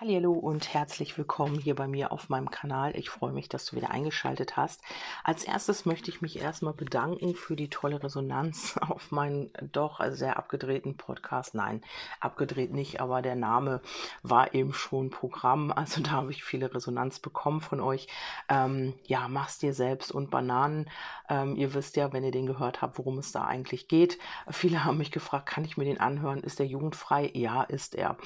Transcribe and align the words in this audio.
Hallo 0.00 0.32
und 0.32 0.74
herzlich 0.74 1.16
willkommen 1.16 1.56
hier 1.56 1.76
bei 1.76 1.86
mir 1.86 2.10
auf 2.10 2.28
meinem 2.28 2.50
Kanal. 2.50 2.96
Ich 2.96 3.10
freue 3.10 3.30
mich, 3.30 3.48
dass 3.48 3.66
du 3.66 3.76
wieder 3.76 3.92
eingeschaltet 3.92 4.56
hast. 4.56 4.82
Als 5.22 5.44
erstes 5.44 5.86
möchte 5.86 6.10
ich 6.10 6.20
mich 6.20 6.40
erstmal 6.40 6.72
bedanken 6.72 7.36
für 7.36 7.54
die 7.54 7.70
tolle 7.70 8.02
Resonanz 8.02 8.76
auf 8.80 9.12
meinen 9.12 9.52
doch 9.70 10.00
sehr 10.10 10.36
abgedrehten 10.36 10.96
Podcast. 10.96 11.54
Nein, 11.54 11.80
abgedreht 12.18 12.72
nicht, 12.72 13.00
aber 13.00 13.22
der 13.22 13.36
Name 13.36 13.82
war 14.24 14.52
eben 14.52 14.72
schon 14.74 15.10
Programm. 15.10 15.72
Also 15.84 16.02
da 16.02 16.10
habe 16.12 16.32
ich 16.32 16.42
viele 16.42 16.74
Resonanz 16.74 17.20
bekommen 17.20 17.60
von 17.60 17.80
euch. 17.80 18.08
Ähm, 18.48 18.94
ja, 19.04 19.28
mach's 19.28 19.58
dir 19.58 19.74
selbst 19.74 20.10
und 20.10 20.30
Bananen. 20.30 20.90
Ähm, 21.28 21.54
ihr 21.54 21.72
wisst 21.72 21.96
ja, 21.96 22.12
wenn 22.12 22.24
ihr 22.24 22.32
den 22.32 22.46
gehört 22.46 22.82
habt, 22.82 22.98
worum 22.98 23.18
es 23.18 23.30
da 23.30 23.44
eigentlich 23.44 23.86
geht. 23.86 24.18
Viele 24.50 24.84
haben 24.84 24.98
mich 24.98 25.12
gefragt, 25.12 25.46
kann 25.46 25.64
ich 25.64 25.76
mir 25.76 25.84
den 25.84 26.00
anhören? 26.00 26.42
Ist 26.42 26.58
der 26.58 26.66
jugendfrei? 26.66 27.30
Ja, 27.34 27.62
ist 27.62 27.94
er. 27.94 28.16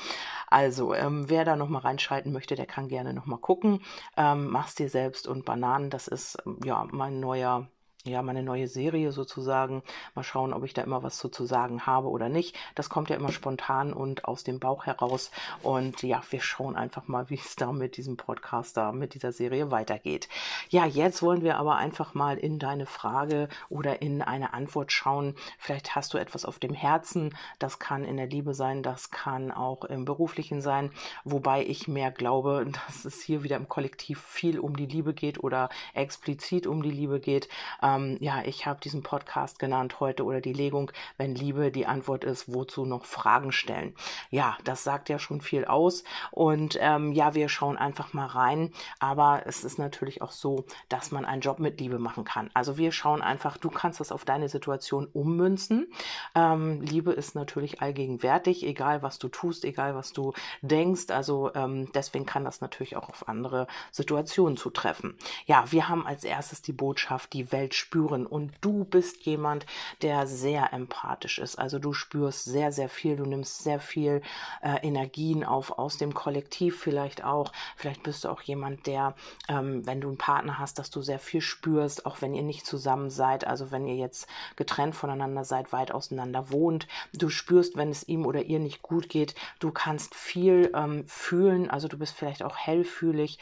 Also, 0.47 0.95
ähm, 0.95 1.29
wer 1.29 1.45
da 1.45 1.58
noch 1.59 1.69
mal 1.69 1.81
reinschalten 1.81 2.33
möchte, 2.33 2.55
der 2.55 2.67
kann 2.67 2.89
gerne 2.89 3.13
noch 3.13 3.27
mal 3.27 3.39
gucken. 3.39 3.81
Ähm, 4.17 4.49
mach's 4.49 4.75
dir 4.75 4.89
selbst 4.89 5.27
und 5.27 5.45
Bananen, 5.45 5.91
das 5.91 6.09
ist 6.09 6.39
ja 6.65 6.87
mein 6.91 7.21
neuer 7.21 7.69
ja, 8.09 8.23
meine 8.23 8.43
neue 8.43 8.69
Serie 8.69 9.13
sozusagen. 9.13 9.83
Mal 10.15 10.23
schauen, 10.23 10.53
ob 10.53 10.65
ich 10.65 10.75
da 10.75 10.83
immer 10.83 11.03
was 11.03 11.19
so 11.19 11.29
zu 11.29 11.45
sagen 11.47 11.87
habe 11.87 12.09
oder 12.09 12.29
nicht. 12.29 12.57
Das 12.75 12.89
kommt 12.89 13.11
ja 13.11 13.17
immer 13.17 13.33
spontan 13.33 13.93
und 13.93 14.25
aus 14.25 14.45
dem 14.45 14.59
Bauch 14.59 14.87
heraus. 14.87 15.31
Und 15.63 16.03
ja, 16.03 16.23
wir 16.31 16.41
schauen 16.41 16.77
einfach 16.77 17.09
mal, 17.09 17.31
wie 17.31 17.37
es 17.37 17.57
da 17.57 17.73
mit 17.73 17.97
diesem 17.97 18.17
Podcast 18.17 18.77
da, 18.77 18.93
mit 18.93 19.15
dieser 19.15 19.33
Serie 19.33 19.71
weitergeht. 19.71 20.29
Ja, 20.71 20.87
jetzt 20.87 21.23
wollen 21.23 21.43
wir 21.43 21.57
aber 21.59 21.77
einfach 21.77 22.15
mal 22.15 22.39
in 22.39 22.59
deine 22.59 22.87
Frage 22.87 23.49
oder 23.69 24.03
in 24.03 24.23
eine 24.23 24.55
Antwort 24.55 24.93
schauen. 24.93 25.35
Vielleicht 25.59 25.95
hast 25.95 26.15
du 26.15 26.19
etwas 26.19 26.45
auf 26.45 26.59
dem 26.59 26.75
Herzen. 26.75 27.37
Das 27.59 27.79
kann 27.79 28.05
in 28.05 28.17
der 28.17 28.27
Liebe 28.27 28.55
sein, 28.55 28.83
das 28.83 29.11
kann 29.11 29.51
auch 29.51 29.85
im 29.85 30.05
beruflichen 30.05 30.61
sein. 30.61 30.91
Wobei 31.25 31.65
ich 31.65 31.89
mehr 31.89 32.11
glaube, 32.11 32.67
dass 32.87 33.05
es 33.05 33.21
hier 33.23 33.43
wieder 33.43 33.57
im 33.57 33.69
Kollektiv 33.69 34.21
viel 34.21 34.59
um 34.59 34.77
die 34.77 34.87
Liebe 34.87 35.15
geht 35.15 35.43
oder 35.43 35.69
explizit 35.95 36.67
um 36.67 36.83
die 36.83 36.91
Liebe 36.91 37.21
geht. 37.21 37.49
Ähm, 37.83 37.98
ähm, 37.99 38.17
ja, 38.21 38.43
ich 38.45 38.67
habe 38.67 38.81
diesen 38.81 39.03
Podcast 39.03 39.59
genannt 39.59 40.01
heute 40.01 40.25
oder 40.25 40.41
die 40.41 40.53
Legung, 40.53 40.91
wenn 41.17 41.35
Liebe 41.35 41.71
die 41.71 41.87
Antwort 41.87 42.25
ist, 42.25 42.53
wozu 42.53 42.85
noch 42.85 43.05
Fragen 43.05 43.53
stellen. 43.53 43.95
Ja, 44.31 44.57
das 44.65 44.85
sagt 44.85 45.09
ja 45.09 45.19
schon 45.19 45.41
viel 45.41 45.65
aus 45.65 46.05
und 46.31 46.79
ähm, 46.81 47.13
ja, 47.13 47.35
wir 47.35 47.49
schauen 47.49 47.77
einfach 47.77 48.13
mal 48.13 48.27
rein, 48.27 48.73
aber 49.01 49.43
es 49.47 49.65
ist 49.65 49.79
natürlich 49.79 50.23
auch 50.23 50.33
so, 50.33 50.65
dass 50.89 51.11
man 51.11 51.25
einen 51.25 51.43
Job 51.43 51.59
mit 51.59 51.81
Liebe 51.81 51.99
machen 51.99 52.25
kann. 52.25 52.51
Also 52.55 52.79
wir 52.79 52.93
schauen 52.93 53.23
einfach, 53.23 53.57
du 53.57 53.71
kannst 53.71 54.01
das 54.01 54.13
auf 54.13 54.25
deine 54.25 54.49
Situation 54.49 55.07
ummünzen. 55.13 55.89
Ähm, 56.35 56.81
Liebe 56.83 57.13
ist 57.13 57.35
natürlich 57.35 57.83
allgegenwärtig, 57.83 58.65
egal 58.65 59.03
was 59.03 59.19
du 59.19 59.29
tust, 59.29 59.65
egal 59.65 59.95
was 59.95 60.13
du 60.13 60.33
denkst. 60.63 61.11
Also 61.11 61.53
ähm, 61.55 61.91
deswegen 61.93 62.27
kann 62.27 62.45
das 62.45 62.61
natürlich 62.61 62.97
auch 62.97 63.09
auf 63.09 63.29
andere 63.29 63.67
Situationen 63.91 64.57
zutreffen. 64.57 65.17
Ja, 65.47 65.65
wir 65.71 65.89
haben 65.89 66.07
als 66.07 66.25
erstes 66.25 66.63
die 66.63 66.73
Botschaft, 66.73 67.33
die 67.33 67.53
Welt 67.53 67.75
spüren. 67.89 68.27
Und 68.27 68.53
du 68.61 68.85
bist 68.85 69.25
jemand, 69.25 69.65
der 70.03 70.27
sehr 70.27 70.75
empathisch 70.75 71.39
ist. 71.39 71.59
Also 71.59 71.79
du 71.79 71.95
spürst 71.95 72.45
sehr, 72.45 72.71
sehr 72.71 72.91
viel. 72.91 73.17
Du 73.17 73.25
nimmst 73.25 73.63
sehr 73.65 73.81
viel 73.81 74.21
äh, 74.61 74.87
Energien 74.87 75.43
auf 75.43 75.79
aus 75.79 75.97
dem 75.97 76.13
Kollektiv 76.13 76.79
vielleicht 76.79 77.25
auch. 77.25 77.51
Vielleicht 77.77 78.03
bist 78.03 78.25
du 78.25 78.29
auch 78.29 78.43
jemand, 78.43 78.87
der, 78.87 79.15
ähm, 79.49 79.87
wenn 79.87 80.03
du 80.03 80.09
einen 80.09 80.19
Partner 80.19 80.59
hast, 80.59 80.79
dass 80.79 80.91
du 80.91 81.01
sehr 81.01 81.19
viel 81.19 81.41
spürst, 81.41 82.05
auch 82.05 82.21
wenn 82.21 82.35
ihr 82.35 82.43
nicht 82.43 82.67
zusammen 82.67 83.09
seid. 83.09 83.47
Also 83.47 83.71
wenn 83.71 83.87
ihr 83.87 83.97
jetzt 83.97 84.29
getrennt 84.57 84.95
voneinander 84.95 85.45
seid, 85.45 85.73
weit 85.73 85.91
auseinander 85.91 86.51
wohnt. 86.51 86.89
Du 87.15 87.31
spürst, 87.31 87.79
wenn 87.79 87.89
es 87.89 88.07
ihm 88.07 88.27
oder 88.27 88.43
ihr 88.43 88.59
nicht 88.59 88.83
gut 88.83 89.09
geht. 89.09 89.35
Du 89.61 89.71
kannst 89.71 90.15
viel 90.15 90.71
ähm, 90.75 91.07
fühlen. 91.07 91.71
Also 91.71 91.89
du 91.89 91.97
bist 91.97 92.15
vielleicht 92.15 92.43
auch 92.43 92.59
hellfühlig. 92.59 93.39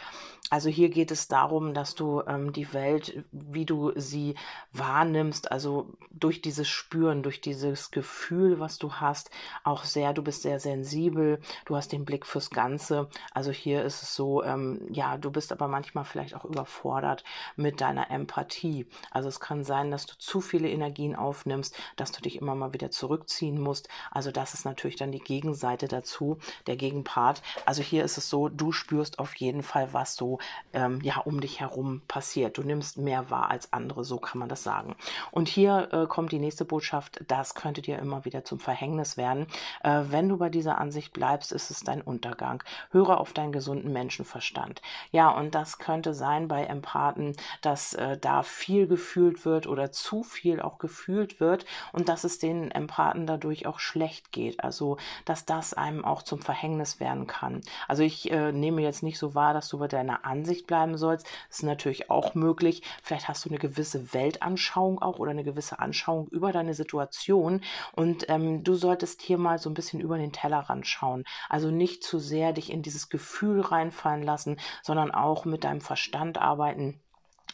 Also 0.48 0.68
hier 0.68 0.90
geht 0.90 1.10
es 1.10 1.26
darum, 1.26 1.74
dass 1.74 1.96
du 1.96 2.22
ähm, 2.26 2.52
die 2.52 2.72
Welt, 2.72 3.24
wie 3.32 3.66
du 3.66 3.92
sie 3.96 4.36
wahrnimmst, 4.72 5.50
also 5.50 5.92
durch 6.10 6.40
dieses 6.40 6.68
Spüren, 6.68 7.24
durch 7.24 7.40
dieses 7.40 7.90
Gefühl, 7.90 8.60
was 8.60 8.78
du 8.78 8.94
hast, 8.94 9.30
auch 9.64 9.82
sehr, 9.82 10.12
du 10.12 10.22
bist 10.22 10.42
sehr 10.42 10.60
sensibel, 10.60 11.40
du 11.64 11.74
hast 11.74 11.90
den 11.90 12.04
Blick 12.04 12.24
fürs 12.26 12.50
Ganze. 12.50 13.08
Also 13.32 13.50
hier 13.50 13.82
ist 13.82 14.02
es 14.02 14.14
so, 14.14 14.44
ähm, 14.44 14.86
ja, 14.88 15.18
du 15.18 15.32
bist 15.32 15.50
aber 15.50 15.66
manchmal 15.66 16.04
vielleicht 16.04 16.36
auch 16.36 16.44
überfordert 16.44 17.24
mit 17.56 17.80
deiner 17.80 18.10
Empathie. 18.12 18.86
Also 19.10 19.28
es 19.28 19.40
kann 19.40 19.64
sein, 19.64 19.90
dass 19.90 20.06
du 20.06 20.16
zu 20.16 20.40
viele 20.40 20.70
Energien 20.70 21.16
aufnimmst, 21.16 21.76
dass 21.96 22.12
du 22.12 22.22
dich 22.22 22.36
immer 22.36 22.54
mal 22.54 22.72
wieder 22.72 22.92
zurückziehen 22.92 23.60
musst. 23.60 23.88
Also 24.12 24.30
das 24.30 24.54
ist 24.54 24.64
natürlich 24.64 24.96
dann 24.96 25.10
die 25.10 25.18
Gegenseite 25.18 25.88
dazu, 25.88 26.38
der 26.68 26.76
Gegenpart. 26.76 27.42
Also 27.64 27.82
hier 27.82 28.04
ist 28.04 28.16
es 28.16 28.30
so, 28.30 28.48
du 28.48 28.70
spürst 28.70 29.18
auf 29.18 29.34
jeden 29.34 29.64
Fall, 29.64 29.92
was 29.92 30.14
so 30.14 30.35
ähm, 30.72 31.00
ja 31.02 31.18
um 31.18 31.40
dich 31.40 31.60
herum 31.60 32.02
passiert. 32.08 32.58
Du 32.58 32.62
nimmst 32.62 32.98
mehr 32.98 33.30
wahr 33.30 33.50
als 33.50 33.72
andere, 33.72 34.04
so 34.04 34.18
kann 34.18 34.38
man 34.38 34.48
das 34.48 34.62
sagen. 34.62 34.96
Und 35.30 35.48
hier 35.48 35.88
äh, 35.92 36.06
kommt 36.06 36.32
die 36.32 36.38
nächste 36.38 36.64
Botschaft, 36.64 37.24
das 37.28 37.54
könnte 37.54 37.82
dir 37.82 37.98
immer 37.98 38.24
wieder 38.24 38.44
zum 38.44 38.60
Verhängnis 38.60 39.16
werden. 39.16 39.46
Äh, 39.82 40.04
wenn 40.08 40.28
du 40.28 40.36
bei 40.36 40.48
dieser 40.48 40.78
Ansicht 40.78 41.12
bleibst, 41.12 41.52
ist 41.52 41.70
es 41.70 41.80
dein 41.80 42.02
Untergang. 42.02 42.62
Höre 42.90 43.20
auf 43.20 43.32
deinen 43.32 43.52
gesunden 43.52 43.92
Menschenverstand. 43.92 44.82
Ja, 45.12 45.30
und 45.30 45.54
das 45.54 45.78
könnte 45.78 46.14
sein 46.14 46.48
bei 46.48 46.64
Empathen, 46.64 47.36
dass 47.62 47.94
äh, 47.94 48.18
da 48.18 48.42
viel 48.42 48.86
gefühlt 48.86 49.44
wird 49.44 49.66
oder 49.66 49.92
zu 49.92 50.22
viel 50.22 50.60
auch 50.60 50.78
gefühlt 50.78 51.40
wird 51.40 51.64
und 51.92 52.08
dass 52.08 52.24
es 52.24 52.38
den 52.38 52.70
Empathen 52.70 53.26
dadurch 53.26 53.66
auch 53.66 53.78
schlecht 53.78 54.32
geht. 54.32 54.62
Also, 54.62 54.98
dass 55.24 55.44
das 55.44 55.74
einem 55.74 56.04
auch 56.04 56.22
zum 56.22 56.40
Verhängnis 56.40 57.00
werden 57.00 57.26
kann. 57.26 57.60
Also 57.88 58.02
ich 58.02 58.30
äh, 58.30 58.52
nehme 58.52 58.82
jetzt 58.82 59.02
nicht 59.02 59.18
so 59.18 59.34
wahr, 59.34 59.54
dass 59.54 59.68
du 59.68 59.78
bei 59.78 59.88
deiner 59.88 60.24
Ansicht 60.26 60.66
bleiben 60.66 60.98
sollst. 60.98 61.26
Ist 61.50 61.62
natürlich 61.62 62.10
auch 62.10 62.34
möglich. 62.34 62.82
Vielleicht 63.02 63.28
hast 63.28 63.44
du 63.44 63.48
eine 63.48 63.58
gewisse 63.58 64.12
Weltanschauung 64.12 65.00
auch 65.00 65.18
oder 65.18 65.30
eine 65.30 65.44
gewisse 65.44 65.78
Anschauung 65.78 66.28
über 66.28 66.52
deine 66.52 66.74
Situation. 66.74 67.62
Und 67.94 68.28
ähm, 68.28 68.64
du 68.64 68.74
solltest 68.74 69.22
hier 69.22 69.38
mal 69.38 69.58
so 69.58 69.70
ein 69.70 69.74
bisschen 69.74 70.00
über 70.00 70.18
den 70.18 70.32
Tellerrand 70.32 70.86
schauen. 70.86 71.24
Also 71.48 71.70
nicht 71.70 72.02
zu 72.04 72.18
sehr 72.18 72.52
dich 72.52 72.70
in 72.70 72.82
dieses 72.82 73.08
Gefühl 73.08 73.60
reinfallen 73.60 74.22
lassen, 74.22 74.58
sondern 74.82 75.10
auch 75.10 75.44
mit 75.44 75.64
deinem 75.64 75.80
Verstand 75.80 76.38
arbeiten 76.38 77.00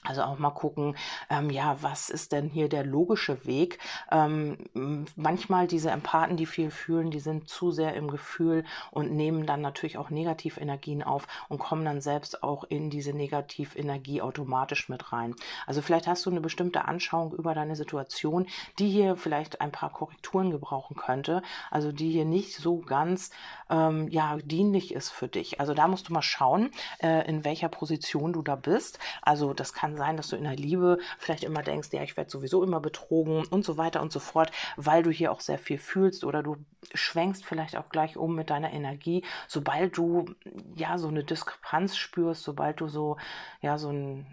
also 0.04 0.22
auch 0.22 0.38
mal 0.38 0.50
gucken, 0.50 0.96
ähm, 1.30 1.50
ja, 1.50 1.76
was 1.80 2.10
ist 2.10 2.32
denn 2.32 2.48
hier 2.48 2.68
der 2.68 2.84
logische 2.84 3.46
Weg? 3.46 3.78
Ähm, 4.10 4.58
manchmal 5.14 5.68
diese 5.68 5.90
Empathen, 5.90 6.36
die 6.36 6.46
viel 6.46 6.70
fühlen, 6.70 7.10
die 7.10 7.20
sind 7.20 7.48
zu 7.48 7.70
sehr 7.70 7.94
im 7.94 8.10
Gefühl 8.10 8.64
und 8.90 9.12
nehmen 9.12 9.46
dann 9.46 9.60
natürlich 9.60 9.98
auch 9.98 10.10
Negativenergien 10.10 11.04
auf 11.04 11.28
und 11.48 11.58
kommen 11.58 11.84
dann 11.84 12.00
selbst 12.00 12.42
auch 12.42 12.64
in 12.64 12.90
diese 12.90 13.12
Negativenergie 13.12 14.22
automatisch 14.22 14.88
mit 14.88 15.12
rein. 15.12 15.36
Also 15.66 15.82
vielleicht 15.82 16.08
hast 16.08 16.26
du 16.26 16.30
eine 16.30 16.40
bestimmte 16.40 16.86
Anschauung 16.86 17.32
über 17.32 17.54
deine 17.54 17.76
Situation, 17.76 18.46
die 18.80 18.90
hier 18.90 19.16
vielleicht 19.16 19.60
ein 19.60 19.70
paar 19.70 19.90
Korrekturen 19.90 20.50
gebrauchen 20.50 20.96
könnte, 20.96 21.42
also 21.70 21.92
die 21.92 22.10
hier 22.10 22.24
nicht 22.24 22.56
so 22.56 22.78
ganz 22.78 23.30
ähm, 23.70 24.08
ja 24.08 24.36
dienlich 24.38 24.92
ist 24.92 25.10
für 25.10 25.28
dich. 25.28 25.60
Also 25.60 25.74
da 25.74 25.86
musst 25.86 26.08
du 26.08 26.12
mal 26.12 26.22
schauen, 26.22 26.70
äh, 27.00 27.26
in 27.28 27.44
welcher 27.44 27.68
Position 27.68 28.32
du 28.32 28.42
da 28.42 28.56
bist. 28.56 28.98
Also 29.22 29.54
das 29.54 29.72
kann 29.72 29.91
kann 29.92 29.96
sein, 29.96 30.16
dass 30.16 30.28
du 30.28 30.36
in 30.36 30.44
der 30.44 30.56
Liebe 30.56 30.98
vielleicht 31.18 31.44
immer 31.44 31.62
denkst, 31.62 31.88
ja, 31.92 32.02
ich 32.02 32.16
werde 32.16 32.30
sowieso 32.30 32.62
immer 32.62 32.80
betrogen 32.80 33.44
und 33.50 33.64
so 33.64 33.76
weiter 33.76 34.00
und 34.00 34.12
so 34.12 34.20
fort, 34.20 34.50
weil 34.76 35.02
du 35.02 35.10
hier 35.10 35.32
auch 35.32 35.40
sehr 35.40 35.58
viel 35.58 35.78
fühlst 35.78 36.24
oder 36.24 36.42
du 36.42 36.56
schwenkst 36.94 37.44
vielleicht 37.44 37.76
auch 37.76 37.88
gleich 37.88 38.16
um 38.16 38.34
mit 38.34 38.50
deiner 38.50 38.72
Energie, 38.72 39.24
sobald 39.48 39.96
du 39.96 40.26
ja 40.76 40.98
so 40.98 41.08
eine 41.08 41.24
Diskrepanz 41.24 41.96
spürst, 41.96 42.42
sobald 42.42 42.80
du 42.80 42.88
so 42.88 43.16
ja 43.60 43.78
so 43.78 43.90
ein 43.90 44.26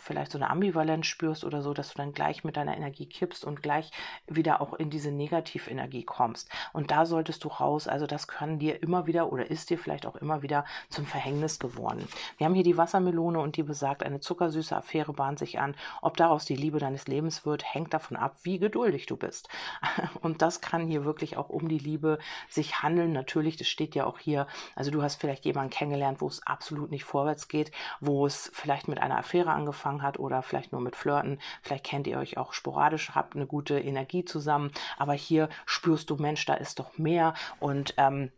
vielleicht 0.00 0.32
so 0.32 0.38
eine 0.38 0.50
Ambivalenz 0.50 1.06
spürst 1.06 1.44
oder 1.44 1.62
so, 1.62 1.74
dass 1.74 1.90
du 1.90 1.96
dann 1.96 2.12
gleich 2.12 2.44
mit 2.44 2.56
deiner 2.56 2.76
Energie 2.76 3.06
kippst 3.06 3.44
und 3.44 3.62
gleich 3.62 3.90
wieder 4.26 4.60
auch 4.60 4.74
in 4.74 4.90
diese 4.90 5.10
Negativenergie 5.10 6.04
kommst. 6.04 6.48
Und 6.72 6.90
da 6.90 7.06
solltest 7.06 7.44
du 7.44 7.48
raus. 7.48 7.88
Also 7.88 8.06
das 8.06 8.28
kann 8.28 8.58
dir 8.58 8.82
immer 8.82 9.06
wieder 9.06 9.32
oder 9.32 9.50
ist 9.50 9.70
dir 9.70 9.78
vielleicht 9.78 10.06
auch 10.06 10.16
immer 10.16 10.42
wieder 10.42 10.64
zum 10.88 11.06
Verhängnis 11.06 11.58
geworden. 11.58 12.06
Wir 12.38 12.46
haben 12.46 12.54
hier 12.54 12.64
die 12.64 12.76
Wassermelone 12.76 13.38
und 13.40 13.56
die 13.56 13.62
besagt, 13.62 14.02
eine 14.02 14.20
zuckersüße 14.20 14.76
Affäre 14.76 15.12
bahnt 15.12 15.38
sich 15.38 15.58
an. 15.58 15.74
Ob 16.02 16.16
daraus 16.16 16.44
die 16.44 16.56
Liebe 16.56 16.78
deines 16.78 17.06
Lebens 17.06 17.46
wird, 17.46 17.64
hängt 17.74 17.94
davon 17.94 18.16
ab, 18.16 18.36
wie 18.42 18.58
geduldig 18.58 19.06
du 19.06 19.16
bist. 19.16 19.48
Und 20.20 20.42
das 20.42 20.60
kann 20.60 20.86
hier 20.86 21.04
wirklich 21.04 21.36
auch 21.36 21.48
um 21.48 21.68
die 21.68 21.78
Liebe 21.78 22.18
sich 22.48 22.82
handeln. 22.82 23.12
Natürlich, 23.12 23.56
das 23.56 23.68
steht 23.68 23.94
ja 23.94 24.06
auch 24.06 24.18
hier. 24.18 24.46
Also 24.74 24.90
du 24.90 25.02
hast 25.02 25.20
vielleicht 25.20 25.44
jemanden 25.44 25.70
kennengelernt, 25.70 26.20
wo 26.20 26.26
es 26.26 26.46
absolut 26.46 26.90
nicht 26.90 27.04
vorwärts 27.04 27.48
geht, 27.48 27.70
wo 28.00 28.26
es 28.26 28.50
vielleicht 28.54 28.88
mit 28.88 28.98
einer 28.98 29.18
Affäre 29.18 29.50
angefangen 29.50 29.63
angefangen 29.64 30.02
hat 30.02 30.18
oder 30.18 30.42
vielleicht 30.42 30.72
nur 30.72 30.80
mit 30.80 30.94
Flirten. 30.94 31.38
Vielleicht 31.62 31.84
kennt 31.84 32.06
ihr 32.06 32.18
euch 32.18 32.36
auch 32.36 32.52
sporadisch, 32.52 33.12
habt 33.14 33.34
eine 33.34 33.46
gute 33.46 33.78
Energie 33.78 34.24
zusammen. 34.24 34.70
Aber 34.98 35.14
hier 35.14 35.48
spürst 35.64 36.10
du, 36.10 36.16
Mensch, 36.16 36.44
da 36.44 36.54
ist 36.54 36.78
doch 36.78 36.98
mehr 36.98 37.34
und 37.60 37.94
ähm, 37.96 38.30